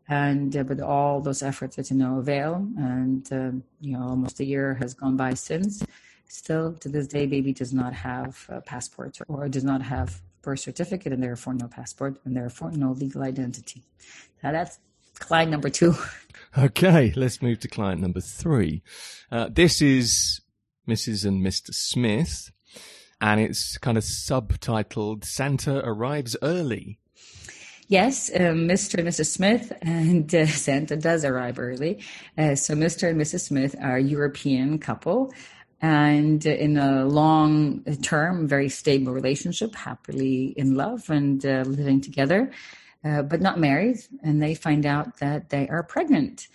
[0.08, 2.66] And uh, but all those efforts are to no avail.
[2.76, 5.84] And um, you know, almost a year has gone by since.
[6.28, 10.60] Still, to this day, baby does not have a passport or does not have birth
[10.60, 13.82] certificate, and therefore no passport, and therefore no legal identity.
[14.42, 14.78] Now that's
[15.18, 15.94] client number two.
[16.56, 18.82] Okay, let's move to client number three.
[19.30, 20.40] Uh, this is
[20.88, 21.26] Mrs.
[21.26, 21.74] and Mr.
[21.74, 22.52] Smith,
[23.24, 26.98] and it's kind of subtitled Santa Arrives Early.
[27.88, 28.98] Yes, uh, Mr.
[28.98, 29.26] and Mrs.
[29.26, 32.00] Smith, and uh, Santa does arrive early.
[32.36, 33.08] Uh, so, Mr.
[33.08, 33.40] and Mrs.
[33.40, 35.32] Smith are a European couple
[35.80, 42.50] and in a long term, very stable relationship, happily in love and uh, living together
[43.04, 46.48] uh, but not married, and they find out that they are pregnant.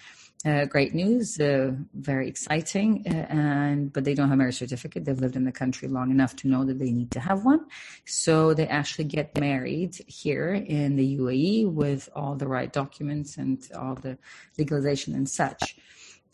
[0.45, 5.03] Uh, great news, uh, very exciting, uh, and but they don't have marriage certificate.
[5.03, 7.65] They've lived in the country long enough to know that they need to have one,
[8.05, 13.67] so they actually get married here in the UAE with all the right documents and
[13.77, 14.17] all the
[14.57, 15.75] legalization and such.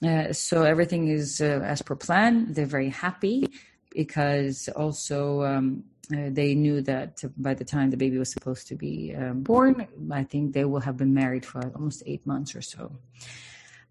[0.06, 2.54] Uh, so everything is uh, as per plan.
[2.54, 3.50] They're very happy
[3.90, 8.76] because also um, uh, they knew that by the time the baby was supposed to
[8.76, 12.62] be um, born, I think they will have been married for almost eight months or
[12.62, 12.92] so.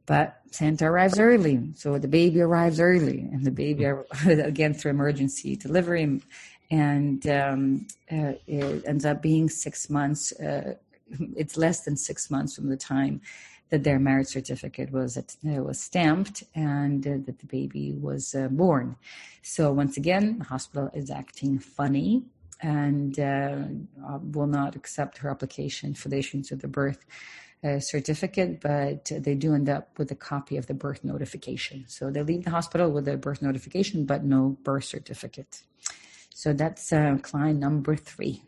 [0.07, 3.85] But Santa arrives early, so the baby arrives early, and the baby
[4.27, 6.21] again through emergency delivery,
[6.71, 10.33] and um, uh, it ends up being six months.
[10.33, 10.75] Uh,
[11.37, 13.21] it's less than six months from the time
[13.71, 18.49] that their marriage certificate was uh, was stamped and uh, that the baby was uh,
[18.49, 18.97] born.
[19.43, 22.25] So once again, the hospital is acting funny
[22.61, 23.57] and uh,
[24.33, 27.05] will not accept her application for the issuance of the birth
[27.65, 31.85] uh, certificate, but they do end up with a copy of the birth notification.
[31.89, 35.63] So they leave the hospital with a birth notification, but no birth certificate.
[36.35, 38.43] So that's uh, client number three.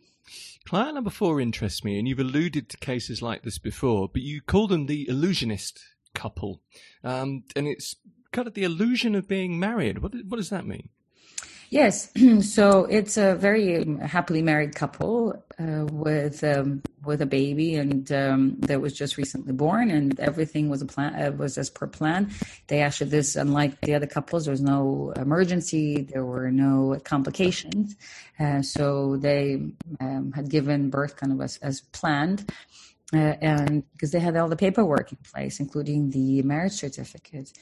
[0.66, 4.40] Client number four interests me, and you've alluded to cases like this before, but you
[4.40, 5.80] call them the illusionist
[6.12, 6.60] couple.
[7.04, 7.96] Um, and it's
[8.32, 9.98] kind of the illusion of being married.
[9.98, 10.88] What, what does that mean?
[11.70, 18.10] Yes, so it's a very happily married couple uh, with um, with a baby, and
[18.12, 21.86] um, that was just recently born, and everything was a plan uh, was as per
[21.86, 22.30] plan.
[22.68, 27.96] They actually this unlike the other couples, there was no emergency, there were no complications,
[28.38, 29.62] uh, so they
[30.00, 32.50] um, had given birth kind of as, as planned.
[33.14, 37.52] Uh, and because they had all the paperwork in place, including the marriage certificate.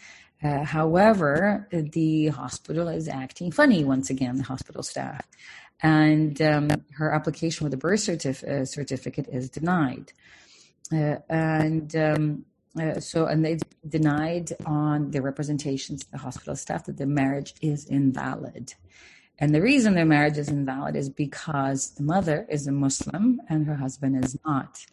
[0.42, 5.27] Uh, however, the hospital is acting funny once again, the hospital staff.
[5.83, 10.12] And um, her application with a birth certif- uh, certificate is denied.
[10.92, 12.44] Uh, and um,
[12.81, 17.87] uh, so, and they denied on the representations the hospital staff that the marriage is
[17.87, 18.75] invalid.
[19.38, 23.66] And the reason their marriage is invalid is because the mother is a Muslim and
[23.66, 24.85] her husband is not.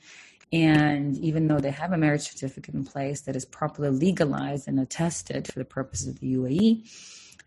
[0.51, 4.79] And even though they have a marriage certificate in place that is properly legalized and
[4.79, 6.83] attested for the purposes of the UAE,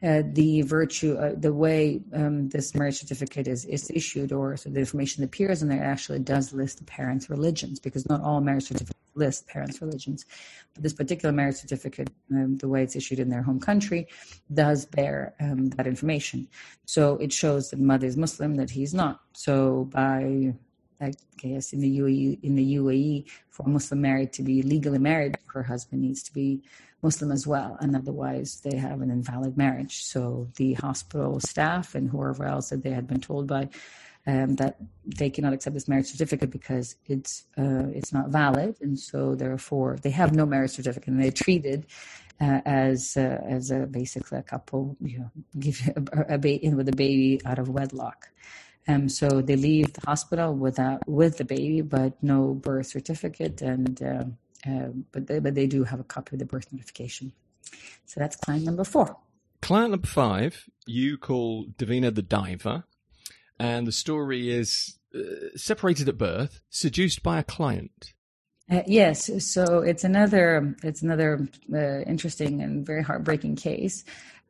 [0.03, 4.69] uh, the virtue, uh, the way um, this marriage certificate is, is issued, or so
[4.69, 8.41] the information that appears in there actually does list the parents' religions, because not all
[8.41, 10.27] marriage certificates list parents' religions.
[10.75, 14.09] But this particular marriage certificate, um, the way it's issued in their home country,
[14.53, 16.49] does bear um, that information.
[16.85, 19.21] So it shows that mother is Muslim, that he's not.
[19.33, 20.55] So by
[21.01, 24.99] I guess in the UAE, in the UAE, for a Muslim married to be legally
[24.99, 26.63] married, her husband needs to be
[27.03, 30.05] Muslim as well, and otherwise they have an invalid marriage.
[30.05, 33.69] So the hospital staff and whoever else that they had been told by
[34.27, 38.99] um, that they cannot accept this marriage certificate because it's uh, it's not valid, and
[38.99, 41.87] so therefore they have no marriage certificate, and they're treated
[42.41, 46.89] uh, as uh, as a basically a couple, you know, give a, a baby with
[46.89, 48.29] a baby out of wedlock.
[48.87, 54.03] Um, so they leave the hospital without with the baby, but no birth certificate, and
[54.03, 54.25] uh,
[54.71, 57.33] uh, but they, but they do have a copy of the birth notification.
[58.07, 59.17] So that's client number four.
[59.63, 62.85] Client number five, you call Davina the diver,
[63.59, 68.13] and the story is uh, separated at birth, seduced by a client.
[68.71, 74.05] Uh, yes, so it's another it's another uh, interesting and very heartbreaking case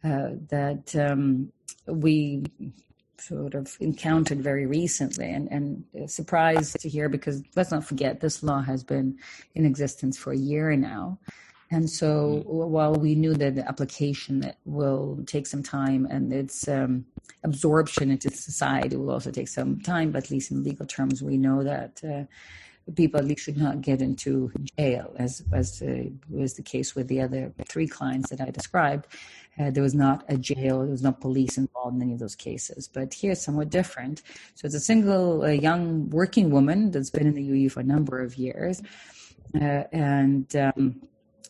[0.05, 1.53] uh, that um,
[1.87, 2.45] we
[3.19, 8.43] sort of encountered very recently and, and surprised to hear because let's not forget this
[8.43, 9.19] law has been
[9.55, 11.19] in existence for a year now.
[11.71, 12.73] And so mm-hmm.
[12.73, 17.05] while we knew that the application will take some time and its um,
[17.43, 21.37] absorption into society will also take some time, but at least in legal terms, we
[21.37, 22.25] know that uh,
[22.93, 27.09] people at least should not get into jail, as as uh, was the case with
[27.09, 29.07] the other three clients that I described.
[29.59, 32.35] Uh, there was not a jail, there was no police involved in any of those
[32.35, 32.89] cases.
[32.89, 34.23] But here, it's somewhat different.
[34.55, 38.21] So it's a single, young working woman that's been in the UAE for a number
[38.21, 38.83] of years,
[39.55, 40.55] uh, and.
[40.57, 41.01] Um,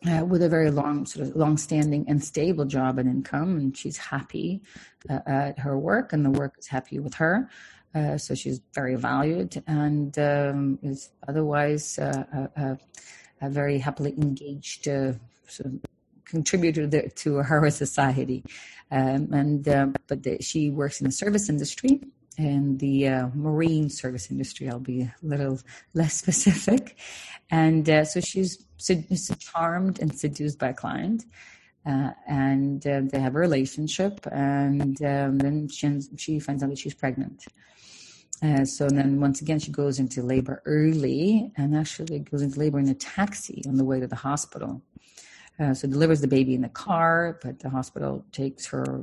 [0.07, 3.97] uh, with a very long, sort of long-standing and stable job and income, and she's
[3.97, 4.61] happy
[5.09, 7.49] uh, at her work, and the work is happy with her.
[7.95, 12.79] Uh, so she's very valued and um, is otherwise a, a,
[13.47, 15.81] a, very happily engaged sort of
[16.35, 18.45] contributor to her society.
[18.91, 22.01] Um, and uh, but the, she works in the service industry
[22.37, 24.69] and the uh, marine service industry.
[24.69, 25.61] I'll be a little
[25.95, 26.97] less specific.
[27.51, 28.67] And so she's
[29.39, 31.25] charmed and seduced by a client.
[31.87, 36.79] Uh, and uh, they have a relationship, and um, then she, she finds out that
[36.79, 37.45] she's pregnant.
[38.43, 42.79] Uh, so then once again, she goes into labor early and actually goes into labor
[42.79, 44.83] in a taxi on the way to the hospital.
[45.61, 49.01] Uh, so delivers the baby in the car, but the hospital takes her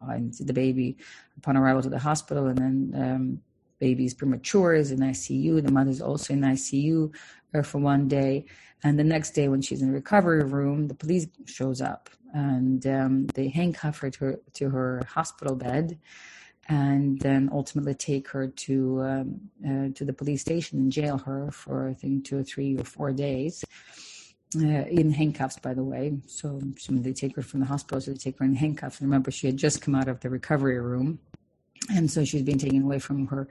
[0.00, 0.96] and the baby
[1.36, 3.40] upon arrival to the hospital, and then um,
[3.80, 5.64] is premature is in ICU.
[5.64, 7.14] The mother's also in ICU
[7.54, 8.44] uh, for one day,
[8.82, 12.84] and the next day when she's in the recovery room, the police shows up and
[12.88, 15.98] um, they handcuff her to her, to her hospital bed
[16.68, 21.50] and then ultimately take her to um, uh, to the police station and jail her
[21.50, 23.64] for I think two or three or four days.
[24.56, 26.16] Uh, in handcuffs, by the way.
[26.26, 29.00] So, they take her from the hospital, so they take her in handcuffs.
[29.00, 31.18] Remember, she had just come out of the recovery room,
[31.90, 33.48] and so she's being taken away from her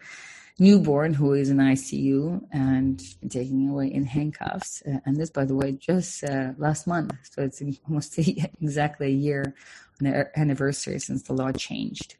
[0.59, 4.83] newborn, who is in ICU, and taken away in handcuffs.
[4.87, 7.13] Uh, and this, by the way, just uh, last month.
[7.23, 9.55] So it's almost exactly a year
[9.99, 12.15] on the anniversary since the law changed.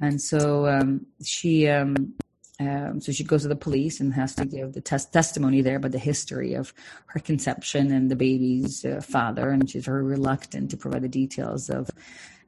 [0.00, 2.14] And so um, she, um,
[2.60, 5.76] um, so she goes to the police and has to give the test testimony there
[5.76, 6.72] about the history of
[7.06, 11.68] her conception and the baby's uh, father, and she's very reluctant to provide the details
[11.68, 11.90] of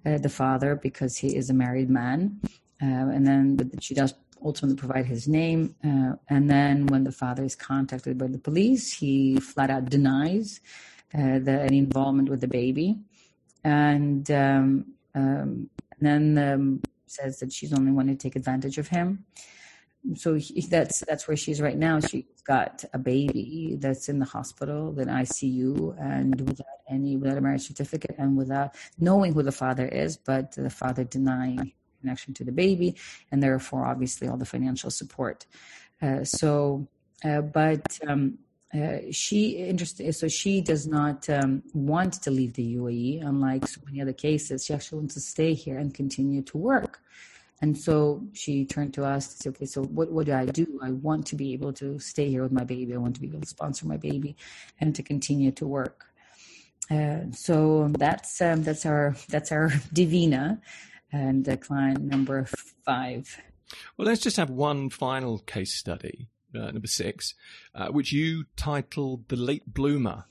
[0.05, 2.41] uh, the father because he is a married man.
[2.81, 5.75] Uh, and then she does ultimately provide his name.
[5.85, 10.61] Uh, and then when the father is contacted by the police, he flat out denies
[11.15, 12.97] uh, the, any involvement with the baby.
[13.65, 19.25] And, um, um, then um, says that she's only wanting to take advantage of him.
[20.15, 22.01] So he, that's that's where she's right now.
[22.01, 27.41] She's got a baby that's in the hospital, in ICU, and without any without a
[27.41, 32.45] marriage certificate and without knowing who the father is, but the father denying connection to
[32.45, 32.97] the baby,
[33.33, 35.47] and therefore, obviously, all the financial support.
[36.01, 36.87] Uh, so,
[37.25, 38.39] uh, but um,
[38.75, 43.81] uh, she interested, so she does not um, want to leave the UAE, unlike so
[43.87, 44.65] many other cases.
[44.65, 47.01] She actually wants to stay here and continue to work.
[47.63, 50.79] And so she turned to us to say, okay, so what, what do I do?
[50.83, 52.95] I want to be able to stay here with my baby.
[52.95, 54.37] I want to be able to sponsor my baby
[54.81, 56.07] and to continue to work.
[56.91, 60.61] Uh, so that's um, that's our that's our Divina
[61.13, 62.47] and uh, client number
[62.85, 63.41] five.
[63.97, 67.35] Well, let's just have one final case study, uh, number six,
[67.75, 70.27] uh, which you titled "The Late Bloomer."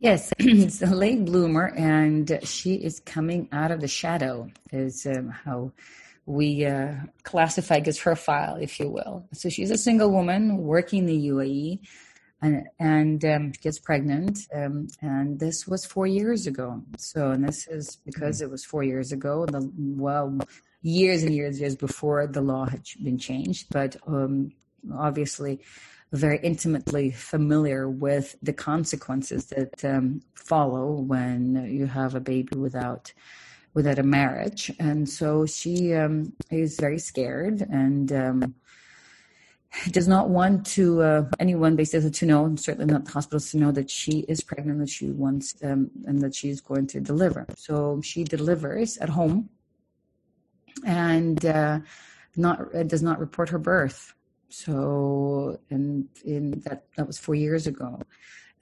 [0.00, 4.48] Yes, it's a late bloomer, and she is coming out of the shadow.
[4.72, 5.72] Is um, how
[6.28, 9.26] we uh, classify as her file, if you will.
[9.32, 11.80] So she's a single woman working in the UAE
[12.42, 14.40] and, and um, gets pregnant.
[14.54, 16.82] Um, and this was four years ago.
[16.98, 20.38] So, and this is because it was four years ago, the, well,
[20.82, 23.68] years and years, years before the law had been changed.
[23.70, 24.52] But um,
[24.92, 25.60] obviously,
[26.12, 33.14] very intimately familiar with the consequences that um, follow when you have a baby without
[33.78, 36.14] without a marriage and so she um,
[36.50, 38.38] is very scared and um,
[39.90, 43.70] does not want to uh, anyone basically to know, certainly not the hospitals to know
[43.72, 47.46] that she is pregnant, that she wants um, and that she's going to deliver.
[47.56, 49.48] So she delivers at home,
[50.84, 51.80] and uh,
[52.36, 54.14] not uh, does not report her birth.
[54.48, 58.00] So and in that that was four years ago,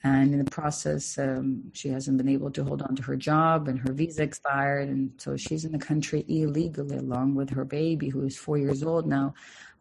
[0.02, 3.68] and in the process, um, she hasn't been able to hold on to her job,
[3.68, 8.08] and her visa expired, and so she's in the country illegally along with her baby,
[8.08, 9.34] who is four years old now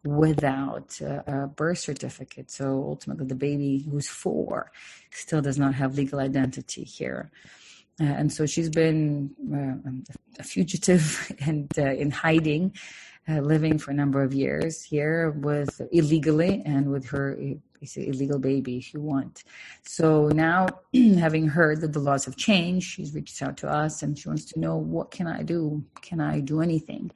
[0.04, 2.50] without a birth certificate.
[2.50, 4.72] So ultimately, the baby who's four
[5.10, 7.30] still does not have legal identity here.
[8.00, 12.74] Uh, and so she's been uh, a fugitive and uh, in hiding,
[13.28, 17.38] uh, living for a number of years here with illegally and with her
[17.96, 19.44] illegal baby, if you want.
[19.84, 24.18] So now, having heard that the laws have changed, she's reached out to us and
[24.18, 25.84] she wants to know what can I do?
[26.02, 27.10] Can I do anything?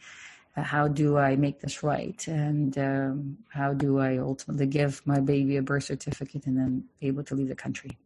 [0.57, 2.27] how do I make this right?
[2.27, 7.07] And um, how do I ultimately give my baby a birth certificate and then be
[7.07, 7.97] able to leave the country?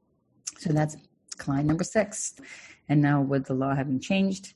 [0.58, 0.96] So that's
[1.36, 2.34] client number six.
[2.88, 4.54] And now, with the law having changed,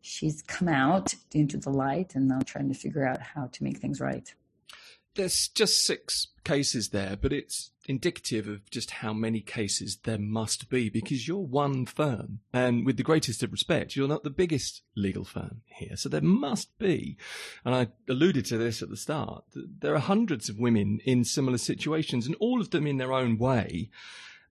[0.00, 3.78] she's come out into the light and now trying to figure out how to make
[3.78, 4.34] things right
[5.14, 10.68] there's just six cases there, but it's indicative of just how many cases there must
[10.68, 12.40] be because you're one firm.
[12.52, 15.96] And with the greatest of respect, you're not the biggest legal firm here.
[15.96, 17.16] So there must be,
[17.64, 21.58] and I alluded to this at the start, there are hundreds of women in similar
[21.58, 23.90] situations and all of them in their own way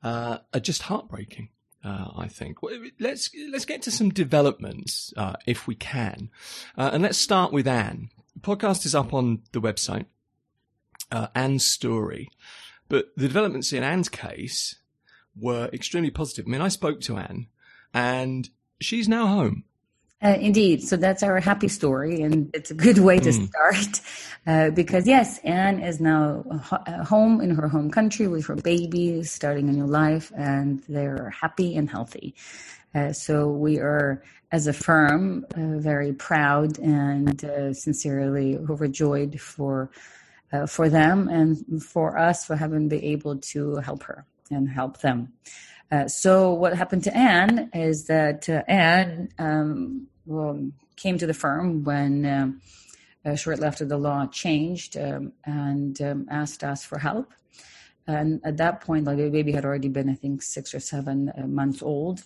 [0.04, 1.50] uh, are just heartbreaking.
[1.84, 2.58] Uh, I think.
[3.00, 6.32] Let's let's get to some developments uh, if we can,
[6.76, 8.10] uh, and let's start with Anne.
[8.34, 10.08] The podcast is up on the website
[11.12, 12.30] uh, Anne's story.
[12.90, 14.76] But the developments in Anne's case
[15.36, 16.46] were extremely positive.
[16.48, 17.48] I mean, I spoke to Anne
[17.94, 18.50] and
[18.80, 19.64] she's now home.
[20.20, 20.82] Uh, indeed.
[20.82, 23.48] So that's our happy story, and it's a good way to mm.
[23.50, 24.02] start
[24.48, 29.22] uh, because, yes, Anne is now uh, home in her home country with her baby,
[29.24, 32.34] starting a new life, and they're happy and healthy.
[32.96, 39.92] Uh, so we are, as a firm, uh, very proud and uh, sincerely overjoyed for
[40.54, 45.00] uh, for them and for us for having been able to help her and help
[45.02, 45.34] them.
[45.92, 51.34] Uh, so what happened to Anne is that uh, Anne um, well, came to the
[51.34, 52.62] firm when um,
[53.26, 57.34] uh, shortly after the law changed um, and um, asked us for help.
[58.06, 61.32] And at that point, like the baby had already been, I think, six or seven
[61.38, 62.24] uh, months old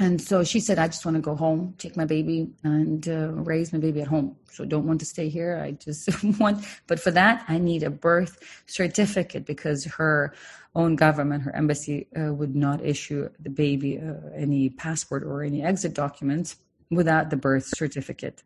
[0.00, 3.28] and so she said, I just want to go home, take my baby, and uh,
[3.28, 4.36] raise my baby at home.
[4.50, 5.60] So don't want to stay here.
[5.62, 6.08] I just
[6.40, 10.34] want, but for that, I need a birth certificate because her
[10.74, 15.62] own government, her embassy, uh, would not issue the baby uh, any passport or any
[15.62, 16.56] exit documents
[16.90, 18.42] without the birth certificate.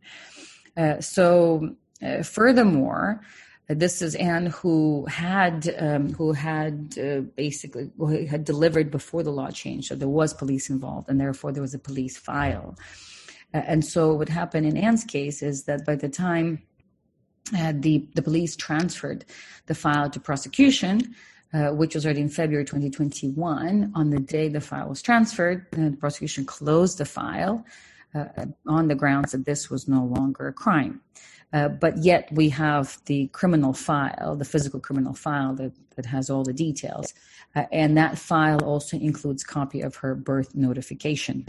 [0.77, 3.23] Uh, so, uh, furthermore,
[3.69, 9.31] this is Anne who had um, who had uh, basically who had delivered before the
[9.31, 12.77] law changed, so there was police involved, and therefore there was a police file.
[13.53, 16.63] Uh, and so what happened in Anne's case is that by the time
[17.57, 19.25] uh, the, the police transferred
[19.67, 21.15] the file to prosecution,
[21.55, 23.93] uh, which was already in February 2021.
[23.95, 27.65] On the day the file was transferred, the prosecution closed the file
[28.15, 28.27] uh,
[28.67, 31.01] on the grounds that this was no longer a crime.
[31.53, 36.29] Uh, but yet we have the criminal file, the physical criminal file that, that has
[36.29, 37.15] all the details.
[37.57, 41.47] Uh, and that file also includes copy of her birth notification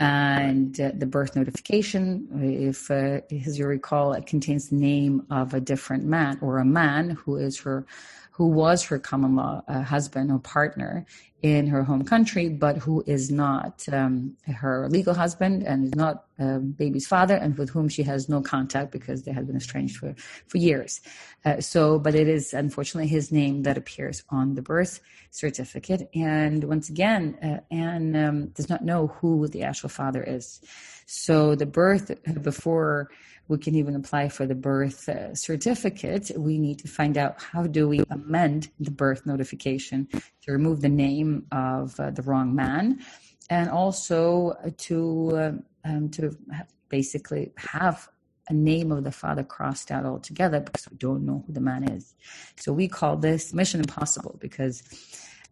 [0.00, 5.52] and uh, the birth notification, if uh, as you recall, it contains the name of
[5.52, 7.84] a different man or a man who is her,
[8.30, 11.06] who was her common law uh, husband or partner,
[11.42, 16.26] in her home country, but who is not um, her legal husband and is not
[16.38, 19.96] um, baby's father, and with whom she has no contact because they had been estranged
[19.96, 20.14] for
[20.46, 21.00] for years.
[21.44, 25.00] Uh, so, but it is unfortunately his name that appears on the birth
[25.30, 26.10] certificate.
[26.14, 30.60] And once again, uh, Anne um, does not know who the actual father is.
[31.06, 32.12] So the birth
[32.42, 33.10] before
[33.50, 37.64] we can even apply for the birth uh, certificate, we need to find out how
[37.66, 40.08] do we amend the birth notification
[40.42, 43.00] to remove the name of uh, the wrong man,
[43.50, 44.96] and also to
[45.34, 46.30] um, um to
[46.88, 48.08] basically have
[48.48, 51.82] a name of the father crossed out altogether because we don't know who the man
[51.90, 52.14] is.
[52.56, 54.82] So we call this mission impossible because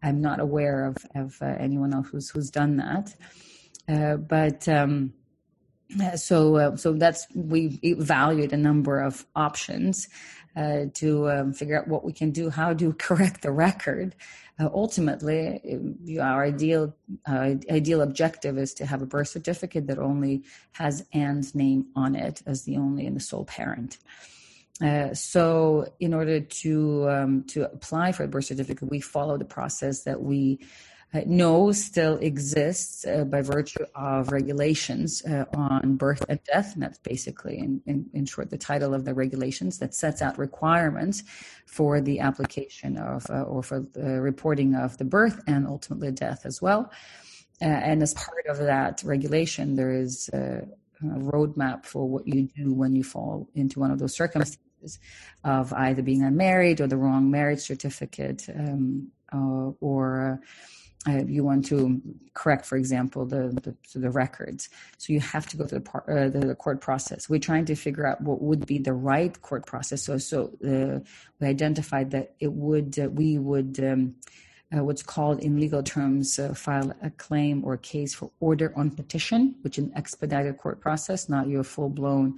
[0.03, 3.13] I'm not aware of, of uh, anyone else who's who's done that.
[3.89, 5.13] Uh, but um,
[6.15, 10.07] so uh, so that's we evaluate a number of options
[10.55, 14.15] uh, to um, figure out what we can do how to correct the record.
[14.59, 15.61] Uh, ultimately
[16.21, 16.93] our ideal
[17.25, 22.15] uh, ideal objective is to have a birth certificate that only has Anne's name on
[22.15, 23.97] it as the only and the sole parent.
[24.81, 29.45] Uh, so in order to um, to apply for a birth certificate we follow the
[29.45, 30.59] process that we
[31.11, 36.73] uh, no still exists uh, by virtue of regulations uh, on birth and death.
[36.73, 40.37] And that's basically, in, in, in, short, the title of the regulations that sets out
[40.37, 41.23] requirements
[41.65, 46.61] for the application of or for the reporting of the birth and ultimately death as
[46.61, 46.91] well.
[47.61, 50.65] And as part of that regulation, there is a,
[51.01, 54.99] a roadmap for what you do when you fall into one of those circumstances
[55.43, 60.39] of either being unmarried or the wrong marriage certificate um, uh, or
[61.07, 62.01] uh, you want to
[62.33, 64.67] correct, for example, the, the, the records.
[64.97, 67.29] So you have to go through the, par- uh, the, the, court process.
[67.29, 70.03] We're trying to figure out what would be the right court process.
[70.03, 70.99] So so uh,
[71.39, 74.15] we identified that it would uh, we would um,
[74.75, 78.73] uh, what's called in legal terms uh, file a claim or a case for order
[78.75, 82.37] on petition, which is an expedited court process, not your full blown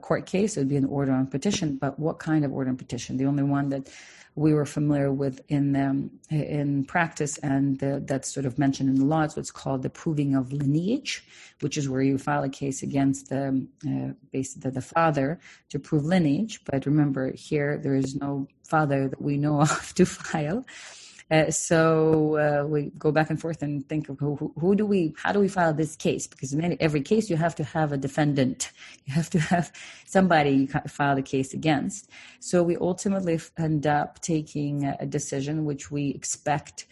[0.00, 0.56] court case.
[0.56, 1.76] It would be an order on petition.
[1.76, 3.18] But what kind of order on petition?
[3.18, 3.88] The only one that
[4.34, 9.04] we were familiar with in in practice, and uh, that's sort of mentioned in the
[9.04, 9.22] law.
[9.22, 11.24] It's what's called the proving of lineage,
[11.60, 16.04] which is where you file a case against the uh, basically the father to prove
[16.04, 16.60] lineage.
[16.64, 20.64] But remember, here there is no father that we know of to file.
[21.30, 25.14] Uh, so uh, we go back and forth and think of who, who, do we,
[25.16, 26.26] how do we file this case?
[26.26, 28.72] Because in every case, you have to have a defendant.
[29.06, 29.72] You have to have
[30.06, 32.10] somebody you file the case against.
[32.38, 36.86] So we ultimately end up taking a decision which we expect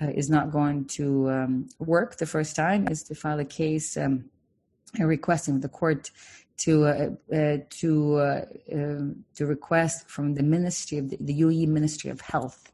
[0.00, 3.96] uh, is not going to um, work the first time is to file a case
[3.96, 4.24] um,
[4.98, 6.10] requesting the court
[6.56, 11.68] to uh, uh, to uh, um, to request from the Ministry of the, the UAE
[11.68, 12.70] Ministry of Health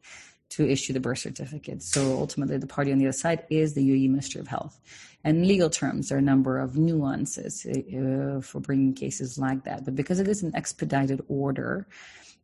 [0.51, 1.83] to issue the birth certificate.
[1.83, 4.81] So ultimately, the party on the other side is the UAE Ministry of Health.
[5.23, 9.85] And legal terms, there are a number of nuances uh, for bringing cases like that.
[9.85, 11.87] But because it is an expedited order,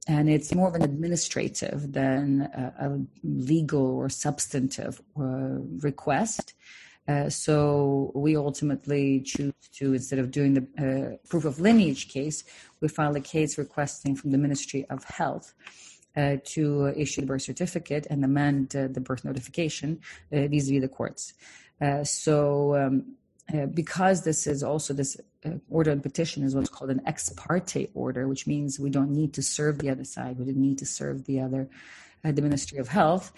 [0.07, 6.55] and it's more of an administrative than a, a legal or substantive uh, request.
[7.09, 12.45] Uh, so we ultimately choose to, instead of doing the uh, proof of lineage case,
[12.81, 15.55] we file a case requesting from the Ministry of Health
[16.17, 20.01] uh, to issue the birth certificate and amend uh, the birth notification
[20.33, 21.35] uh, vis-a-vis the courts.
[21.81, 23.17] Uh, so um,
[23.55, 27.29] uh, because this is also this uh, order and petition is what's called an ex
[27.31, 30.39] parte order, which means we don't need to serve the other side.
[30.39, 31.69] We don't need to serve the other,
[32.25, 33.33] the Ministry of Health.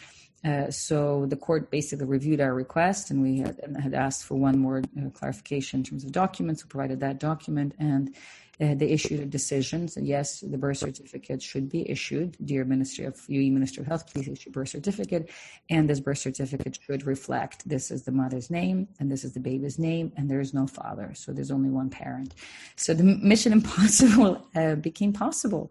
[0.45, 4.59] Uh, so the court basically reviewed our request, and we had, had asked for one
[4.59, 6.64] more uh, clarification in terms of documents.
[6.64, 8.14] We provided that document, and
[8.61, 9.86] uh, they issued a decision.
[9.88, 12.36] So yes, the birth certificate should be issued.
[12.44, 15.30] Dear Ministry of UAE Ministry of Health, please issue birth certificate,
[15.70, 19.40] and this birth certificate should reflect this is the mother's name and this is the
[19.40, 22.34] baby's name, and there is no father, so there's only one parent.
[22.76, 25.70] So the mission impossible uh, became possible.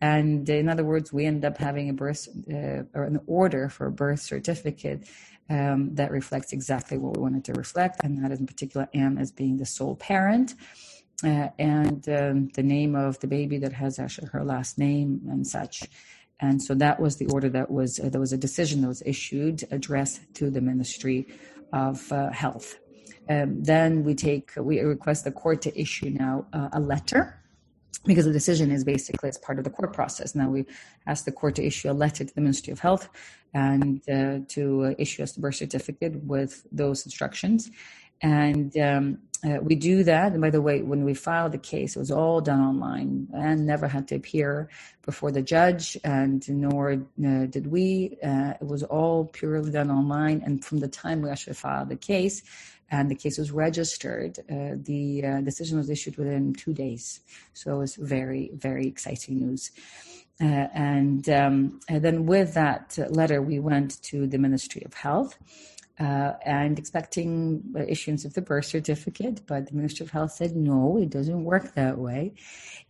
[0.00, 3.86] And in other words, we end up having a birth uh, or an order for
[3.86, 5.04] a birth certificate
[5.50, 9.32] um, that reflects exactly what we wanted to reflect, and that in particular Anne as
[9.32, 10.54] being the sole parent.
[11.24, 15.46] Uh, and um, the name of the baby that has actually her last name and
[15.46, 15.82] such.
[16.40, 19.02] And so that was the order that was uh, there was a decision that was
[19.04, 21.26] issued addressed to the Ministry
[21.72, 22.78] of uh, Health.
[23.28, 27.42] Um, then we take we request the court to issue now uh, a letter
[28.06, 30.36] because the decision is basically as part of the court process.
[30.36, 30.64] Now we
[31.06, 33.08] ask the court to issue a letter to the Ministry of Health
[33.52, 37.70] and uh, to issue us the birth certificate with those instructions.
[38.22, 40.32] And um, uh, we do that.
[40.32, 43.66] And by the way, when we filed the case, it was all done online and
[43.66, 44.68] never had to appear
[45.04, 48.18] before the judge, and nor uh, did we.
[48.22, 50.42] Uh, it was all purely done online.
[50.44, 52.42] And from the time we actually filed the case,
[52.90, 57.20] and the case was registered, uh, the uh, decision was issued within two days.
[57.52, 59.70] So it was very, very exciting news.
[60.40, 65.36] Uh, and, um, and, then with that letter, we went to the Ministry of Health
[65.98, 70.98] uh, and expecting issuance of the birth certificate, but the Ministry of Health said no,
[70.98, 72.34] it doesn't work that way.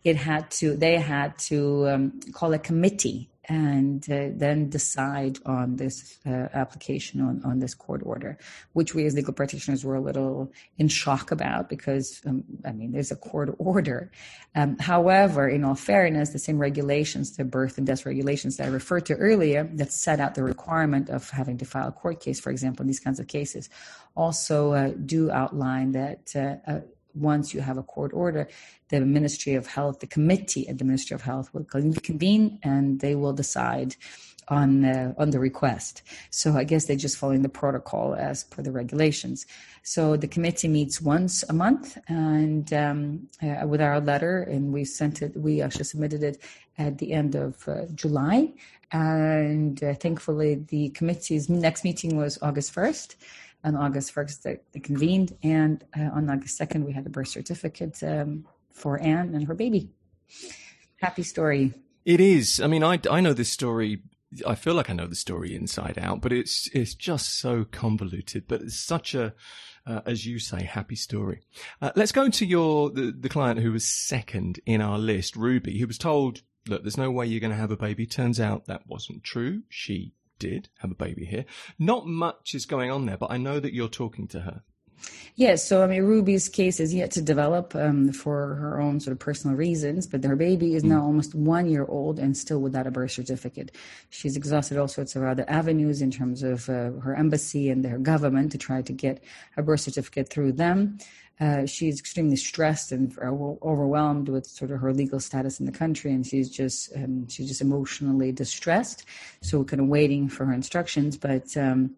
[0.03, 5.75] It had to, they had to um, call a committee and uh, then decide on
[5.75, 8.37] this uh, application on, on this court order,
[8.73, 12.91] which we as legal practitioners were a little in shock about because, um, I mean,
[12.91, 14.11] there's a court order.
[14.55, 18.69] Um, however, in all fairness, the same regulations, the birth and death regulations that I
[18.69, 22.39] referred to earlier that set out the requirement of having to file a court case,
[22.39, 23.67] for example, in these kinds of cases,
[24.15, 26.81] also uh, do outline that uh, uh,
[27.13, 28.47] once you have a court order,
[28.89, 33.15] the Ministry of Health, the committee at the Ministry of Health will convene and they
[33.15, 33.95] will decide
[34.49, 34.85] on
[35.17, 36.01] on the request.
[36.31, 39.45] So I guess they're just following the protocol as per the regulations.
[39.83, 44.83] So the committee meets once a month, and um, uh, with our letter, and we
[44.85, 45.35] sent it.
[45.37, 46.41] We actually submitted it
[46.77, 48.53] at the end of uh, July,
[48.91, 53.15] and uh, thankfully the committee's next meeting was August first
[53.63, 58.01] on August 1st, they, convened, and uh, on August 2nd, we had a birth certificate
[58.03, 59.89] um, for Anne and her baby.
[60.97, 61.73] Happy story.
[62.05, 62.61] It is.
[62.61, 64.01] I mean, I, I know this story.
[64.45, 68.47] I feel like I know the story inside out, but it's it's just so convoluted.
[68.47, 69.33] But it's such a,
[69.87, 71.41] uh, as you say, happy story.
[71.81, 75.79] Uh, let's go to your the, the client who was second in our list, Ruby,
[75.79, 78.65] who was told, "Look, there's no way you're going to have a baby." Turns out
[78.65, 79.63] that wasn't true.
[79.67, 81.45] She did have a baby here.
[81.77, 84.63] Not much is going on there, but I know that you're talking to her.
[85.35, 89.13] Yes, so I mean, Ruby's case is yet to develop um, for her own sort
[89.13, 91.05] of personal reasons, but her baby is now mm.
[91.05, 93.71] almost one year old and still without a birth certificate.
[94.09, 97.97] She's exhausted all sorts of other avenues in terms of uh, her embassy and their
[97.97, 99.23] government to try to get
[99.55, 100.97] a birth certificate through them.
[101.39, 106.11] Uh, she's extremely stressed and overwhelmed with sort of her legal status in the country,
[106.11, 109.05] and she's just um, she's just emotionally distressed.
[109.41, 111.55] So we're kind of waiting for her instructions, but.
[111.55, 111.95] Um,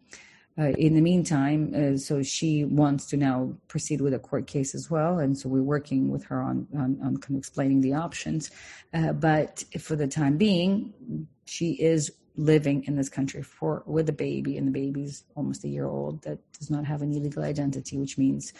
[0.59, 4.75] uh, in the meantime, uh, so she wants to now proceed with a court case
[4.75, 7.93] as well, and so we're working with her on on, on kind of explaining the
[7.93, 8.51] options.
[8.93, 10.93] Uh, but for the time being,
[11.45, 15.69] she is living in this country for with a baby, and the baby's almost a
[15.69, 18.51] year old that does not have any legal identity, which means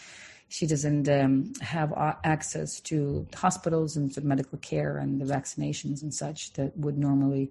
[0.47, 6.13] she doesn't um, have access to hospitals and of medical care and the vaccinations and
[6.13, 7.49] such that would normally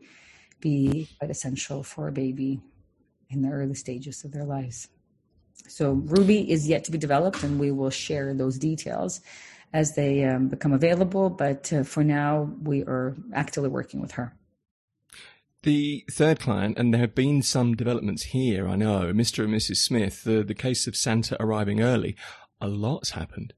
[0.61, 2.61] be quite essential for a baby
[3.31, 4.89] in the early stages of their lives.
[5.69, 9.21] So Ruby is yet to be developed, and we will share those details
[9.73, 11.31] as they um, become available.
[11.31, 14.35] But uh, for now, we are actively working with her.
[15.63, 19.45] The third client, and there have been some developments here, I know, Mr.
[19.45, 19.77] and Mrs.
[19.77, 22.17] Smith, the, the case of Santa arriving early
[22.61, 23.55] a lot's happened.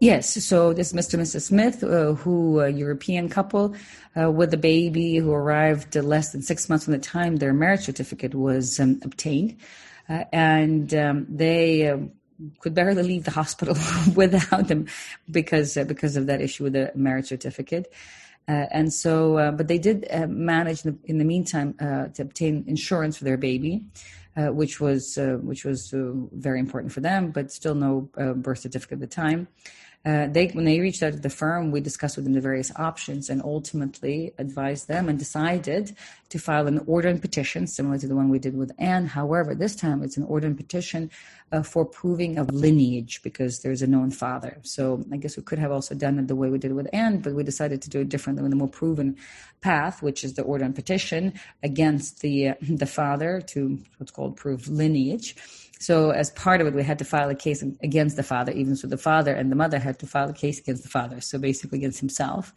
[0.00, 1.14] Yes, so this Mr.
[1.14, 1.42] and Mrs.
[1.42, 3.74] Smith, uh, who a European couple
[4.20, 7.82] uh, with a baby who arrived less than six months from the time their marriage
[7.82, 9.56] certificate was um, obtained,
[10.08, 12.12] uh, and um, they um,
[12.60, 13.76] could barely leave the hospital
[14.14, 14.86] without them
[15.30, 17.92] because uh, because of that issue with the marriage certificate.
[18.48, 22.64] Uh, and so, uh, but they did manage in the, in the meantime to obtain
[22.66, 23.84] insurance for their baby
[24.36, 28.32] uh, which was uh, which was uh, very important for them, but still no uh,
[28.32, 29.48] birth certificate at the time.
[30.02, 32.72] Uh, they when they reached out to the firm, we discussed with them the various
[32.76, 35.94] options and ultimately advised them and decided
[36.30, 39.06] to file an order and petition similar to the one we did with Anne.
[39.06, 41.10] However, this time it's an order and petition
[41.52, 44.56] uh, for proving of lineage because there's a known father.
[44.62, 47.18] So I guess we could have also done it the way we did with Anne,
[47.18, 49.18] but we decided to do it differently with a more proven
[49.60, 54.36] path, which is the order and petition against the uh, the father to what's called
[54.36, 55.36] prove lineage.
[55.80, 58.76] So as part of it, we had to file a case against the father, even
[58.76, 61.22] so the father and the mother had to file a case against the father.
[61.22, 62.52] So basically against himself.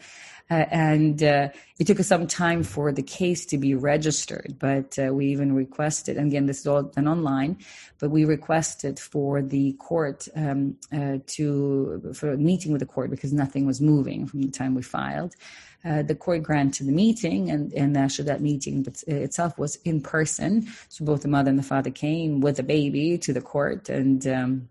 [0.52, 1.48] Uh, and uh,
[1.80, 5.56] it took us some time for the case to be registered, but uh, we even
[5.56, 7.58] requested, and again, this is all done online,
[7.98, 13.10] but we requested for the court um, uh, to, for a meeting with the court
[13.10, 15.34] because nothing was moving from the time we filed.
[15.86, 20.68] Uh, the court granted the meeting, and, and actually that meeting itself was in person.
[20.90, 24.26] So both the mother and the father came with the baby to the court, and
[24.28, 24.70] um,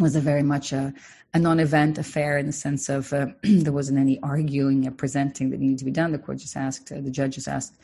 [0.00, 0.92] was a very much a,
[1.34, 5.60] a non-event affair in the sense of uh, there wasn't any arguing or presenting that
[5.60, 6.12] needed to be done.
[6.12, 7.74] The court just asked, uh, the judge just asked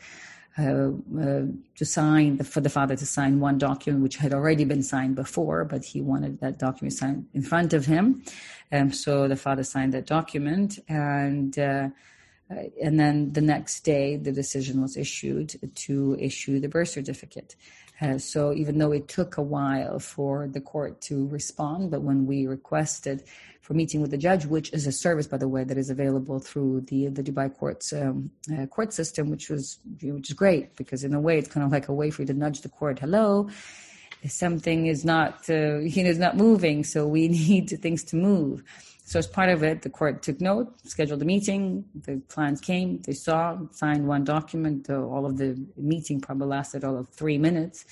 [0.57, 1.43] uh, uh
[1.75, 5.15] to sign the, for the father to sign one document which had already been signed
[5.15, 8.21] before, but he wanted that document signed in front of him.
[8.71, 11.89] Um, so the father signed that document, and uh,
[12.81, 17.55] and then the next day the decision was issued to issue the birth certificate.
[18.01, 22.25] Uh, so even though it took a while for the court to respond, but when
[22.25, 23.23] we requested
[23.61, 26.39] for meeting with the judge, which is a service, by the way, that is available
[26.39, 31.03] through the the Dubai courts um, uh, court system, which was which is great because
[31.03, 32.97] in a way it's kind of like a way for you to nudge the court.
[32.97, 33.49] Hello,
[34.27, 38.63] something is not uh, you know is not moving, so we need things to move.
[39.03, 41.85] So as part of it, the court took note, scheduled a meeting.
[41.95, 44.89] The clients came, they saw, signed one document.
[44.89, 47.85] All of the meeting probably lasted all of three minutes,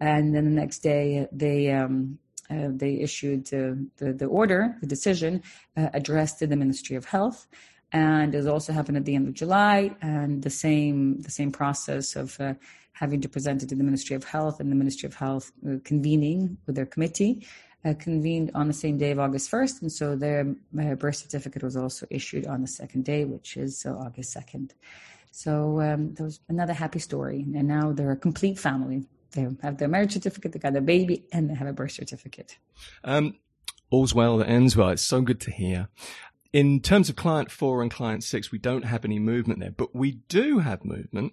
[0.00, 2.18] and then the next day they um,
[2.50, 5.42] uh, they issued uh, the the order, the decision
[5.76, 7.46] uh, addressed to the Ministry of Health,
[7.92, 12.16] and it also happened at the end of July, and the same the same process
[12.16, 12.40] of.
[12.40, 12.54] Uh,
[12.96, 15.78] having to present it to the Ministry of Health and the Ministry of Health uh,
[15.82, 17.44] convening with their committee
[17.84, 21.62] uh, convened on the same day of August 1st, and so their uh, birth certificate
[21.62, 24.70] was also issued on the second day, which is uh, August 2nd.
[25.30, 29.04] So um, there was another happy story, and now they're a complete family.
[29.32, 32.56] They have their marriage certificate, they got a baby, and they have a birth certificate.
[33.02, 33.36] Um,
[33.90, 34.90] all's well that ends well.
[34.90, 35.88] It's so good to hear.
[36.52, 39.92] In terms of client four and client six, we don't have any movement there, but
[39.92, 41.32] we do have movement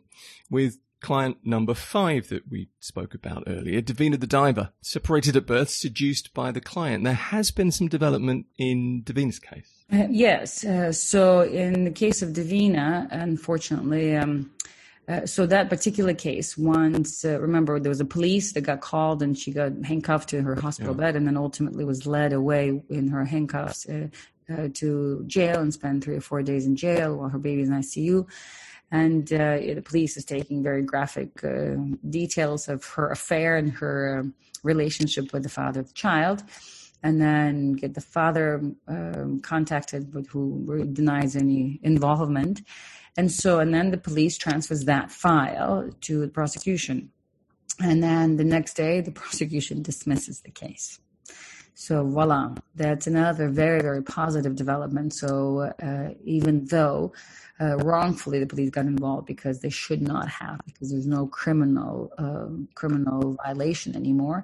[0.50, 5.70] with client number five that we spoke about earlier, Davina the diver, separated at birth,
[5.70, 7.04] seduced by the client.
[7.04, 9.84] There has been some development in Davina's case.
[9.92, 10.64] Uh, yes.
[10.64, 14.52] Uh, so in the case of Davina, unfortunately, um,
[15.08, 19.22] uh, so that particular case, once uh, remember there was a police that got called
[19.22, 21.02] and she got handcuffed to her hospital yeah.
[21.02, 24.08] bed, and then ultimately was led away in her handcuffs uh,
[24.54, 27.70] uh, to jail and spent three or four days in jail while her baby is
[27.70, 28.28] in ICU
[28.92, 31.76] and uh, the police is taking very graphic uh,
[32.10, 34.34] details of her affair and her um,
[34.64, 36.44] relationship with the father of the child
[37.04, 42.62] and then get the father um, contacted but who denies any involvement.
[43.18, 47.12] And so and then the police transfers that file to the prosecution.
[47.80, 51.00] And then the next day the prosecution dismisses the case
[51.74, 57.12] so voila that's another very very positive development so uh, even though
[57.62, 62.12] uh, wrongfully the police got involved because they should not have because there's no criminal
[62.18, 64.44] um, criminal violation anymore.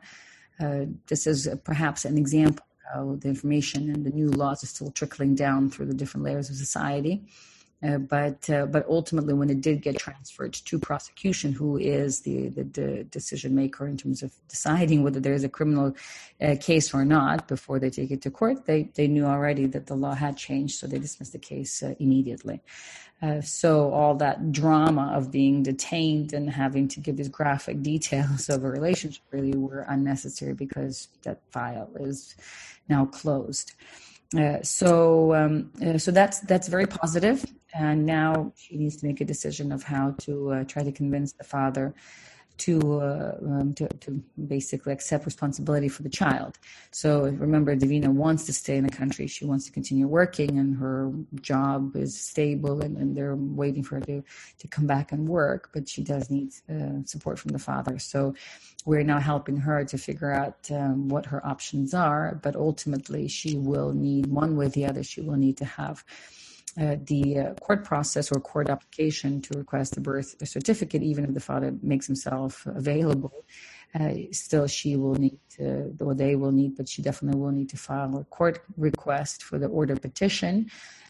[0.59, 4.67] Uh, this is perhaps an example of how the information and the new laws are
[4.67, 7.23] still trickling down through the different layers of society.
[7.83, 12.49] Uh, but uh, but ultimately, when it did get transferred to prosecution, who is the,
[12.49, 15.95] the, the decision maker in terms of deciding whether there is a criminal
[16.41, 19.85] uh, case or not before they take it to court, they they knew already that
[19.85, 22.61] the law had changed, so they dismissed the case uh, immediately.
[23.21, 28.49] Uh, so all that drama of being detained and having to give these graphic details
[28.49, 32.35] of a relationship really were unnecessary because that file is
[32.89, 33.73] now closed.
[34.63, 39.71] So um, so that's that's very positive and now she needs to make a decision
[39.71, 41.93] of how to uh, try to convince the father
[42.57, 46.57] to, uh, um, to, to basically accept responsibility for the child.
[46.91, 49.27] So remember, Davina wants to stay in the country.
[49.27, 51.11] She wants to continue working, and her
[51.41, 54.23] job is stable, and, and they're waiting for her to
[54.59, 55.69] to come back and work.
[55.73, 57.99] But she does need uh, support from the father.
[57.99, 58.33] So
[58.85, 62.39] we're now helping her to figure out um, what her options are.
[62.41, 65.03] But ultimately, she will need one way or the other.
[65.03, 66.03] She will need to have
[66.79, 71.33] uh, the uh, court process or court application to request a birth certificate, even if
[71.33, 73.45] the father makes himself available,
[73.95, 77.69] uh, still she will need to, or they will need, but she definitely will need
[77.69, 80.69] to file a court request for the order petition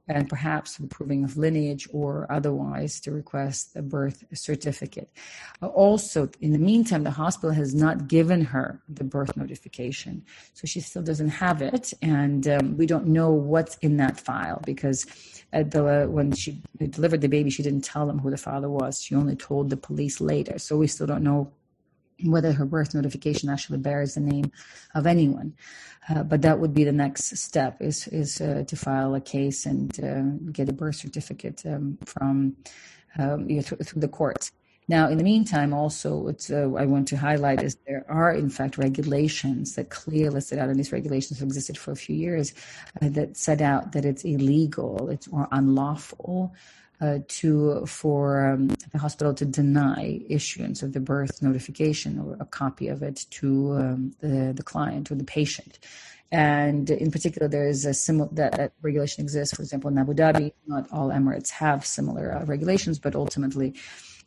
[0.09, 5.09] and perhaps the proving of lineage or otherwise to request a birth certificate.
[5.61, 10.23] Also, in the meantime, the hospital has not given her the birth notification,
[10.53, 14.61] so she still doesn't have it, and um, we don't know what's in that file
[14.65, 15.05] because
[15.51, 19.01] the, when she delivered the baby, she didn't tell them who the father was.
[19.01, 21.51] She only told the police later, so we still don't know
[22.24, 24.51] whether her birth notification actually bears the name
[24.95, 25.53] of anyone.
[26.09, 29.65] Uh, but that would be the next step is is uh, to file a case
[29.65, 32.55] and uh, get a birth certificate um, from
[33.18, 34.51] um, you know, through, through, the court.
[34.89, 38.78] Now, in the meantime, also, uh, I want to highlight is there are, in fact,
[38.78, 42.53] regulations that clearly listed out, and these regulations have existed for a few years,
[43.01, 46.53] uh, that set out that it's illegal, it's or unlawful
[46.99, 52.45] uh, to for um, the hospital to deny issuance of the birth notification or a
[52.45, 55.79] copy of it to um, the, the client or the patient.
[56.31, 59.55] And in particular, there is a similar that, that, regulation exists.
[59.55, 63.75] For example, in Abu Dhabi, not all Emirates have similar uh, regulations, but ultimately,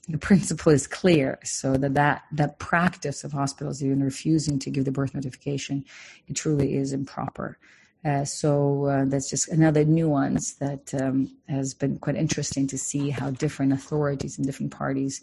[0.08, 1.38] the principle is clear.
[1.44, 5.84] So that that that practice of hospitals even refusing to give the birth notification,
[6.26, 7.58] it truly is improper.
[8.04, 13.10] Uh, so uh, that's just another nuance that um, has been quite interesting to see
[13.10, 15.20] how different authorities and different parties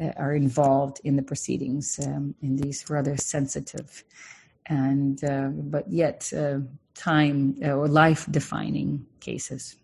[0.00, 4.04] uh, are involved in the proceedings um, in these rather sensitive
[4.66, 6.58] and uh, but yet uh,
[6.94, 9.76] time or life defining cases.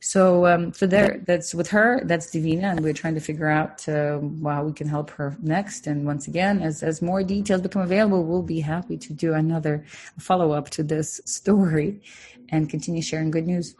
[0.00, 2.00] So, um, so there, that's with her.
[2.04, 5.86] That's Divina, and we're trying to figure out uh, how we can help her next.
[5.86, 9.84] And once again, as as more details become available, we'll be happy to do another
[10.18, 12.00] follow up to this story,
[12.48, 13.74] and continue sharing good news.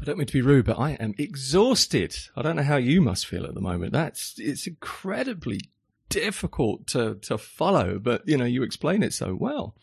[0.00, 2.16] I don't mean to be rude, but I am exhausted.
[2.36, 3.92] I don't know how you must feel at the moment.
[3.92, 5.60] That's it's incredibly
[6.10, 9.74] difficult to to follow, but you know you explain it so well.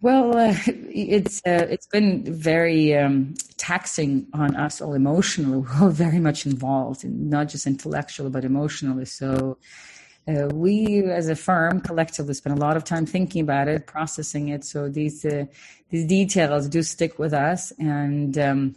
[0.00, 5.58] Well, uh, it's uh, it's been very um, taxing on us all emotionally.
[5.80, 9.04] We're all very much involved, not just intellectually but emotionally.
[9.04, 9.58] So.
[10.28, 14.48] Uh, we, as a firm, collectively spend a lot of time thinking about it, processing
[14.48, 14.62] it.
[14.62, 15.46] So these uh,
[15.88, 18.76] these details do stick with us, and um,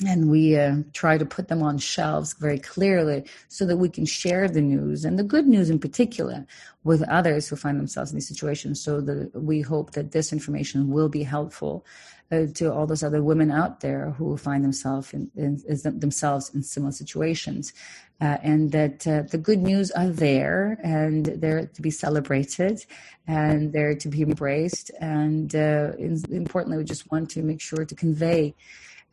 [0.00, 4.06] and we uh, try to put them on shelves very clearly so that we can
[4.06, 6.46] share the news and the good news in particular
[6.82, 8.80] with others who find themselves in these situations.
[8.80, 11.84] So that we hope that this information will be helpful
[12.30, 16.50] uh, to all those other women out there who find themselves in, in, in themselves
[16.54, 17.74] in similar situations.
[18.20, 22.84] Uh, and that uh, the good news are there and they're to be celebrated
[23.26, 24.90] and they're to be embraced.
[25.00, 28.54] And uh, importantly we just want to make sure to convey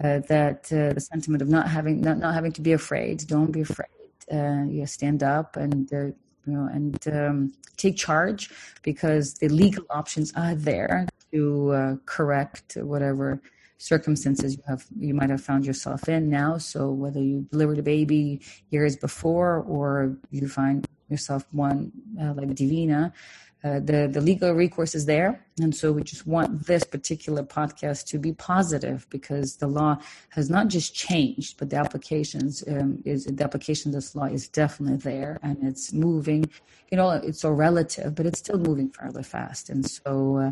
[0.04, 3.26] uh, that uh, the sentiment of not having not, not having to be afraid.
[3.28, 3.88] Don't be afraid.
[4.32, 6.06] Uh, you stand up and uh,
[6.46, 8.50] you know and um, take charge
[8.84, 13.42] because the legal options are there to uh, correct whatever
[13.78, 16.58] circumstances you have you might have found yourself in now.
[16.58, 21.92] So whether you delivered a baby years before or you find yourself one
[22.22, 23.14] uh, like divina
[23.62, 28.06] uh, the the legal recourse is there, and so we just want this particular podcast
[28.06, 29.98] to be positive because the law
[30.30, 34.48] has not just changed, but the applications um, is the application of this law is
[34.48, 36.50] definitely there, and it's moving.
[36.90, 40.38] You know, it's so relative, but it's still moving fairly fast, and so.
[40.38, 40.52] Uh,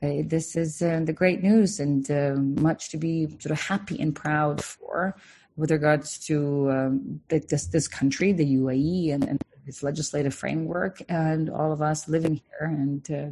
[0.00, 2.32] uh, this is uh, the great news and uh,
[2.62, 5.16] much to be sort of happy and proud for
[5.56, 11.50] with regards to um, this, this country, the UAE, and, and its legislative framework and
[11.50, 13.28] all of us living here and uh,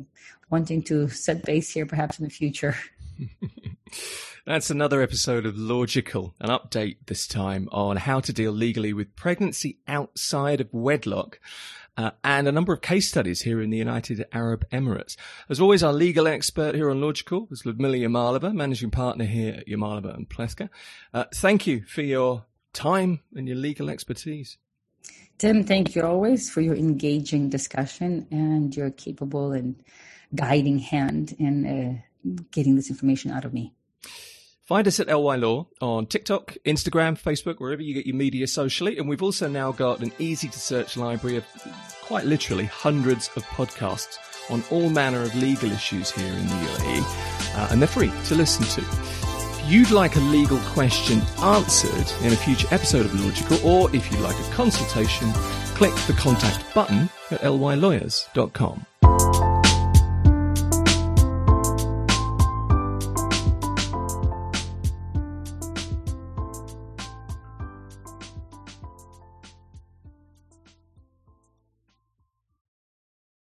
[0.50, 2.76] wanting to set base here perhaps in the future.
[4.46, 9.16] That's another episode of Logical, an update this time on how to deal legally with
[9.16, 11.40] pregnancy outside of wedlock.
[11.96, 15.16] Uh, and a number of case studies here in the United Arab Emirates.
[15.48, 19.66] As always, our legal expert here on Logical is Ludmila Yamalova, managing partner here at
[19.66, 20.68] Yamalova and Plekhanov.
[21.14, 24.58] Uh, thank you for your time and your legal expertise.
[25.38, 29.76] Tim, thank you always for your engaging discussion and your capable and
[30.34, 33.74] guiding hand in uh, getting this information out of me.
[34.64, 38.98] Find us at LY Law on TikTok, Instagram, Facebook, wherever you get your media socially.
[38.98, 41.44] And we've also now got an easy to search library of
[42.02, 44.16] quite literally hundreds of podcasts
[44.50, 47.56] on all manner of legal issues here in the UAE.
[47.56, 49.25] Uh, and they're free to listen to
[49.66, 54.20] you'd like a legal question answered in a future episode of Logical, or if you'd
[54.20, 55.32] like a consultation,
[55.74, 58.86] click the contact button at lylawyers.com.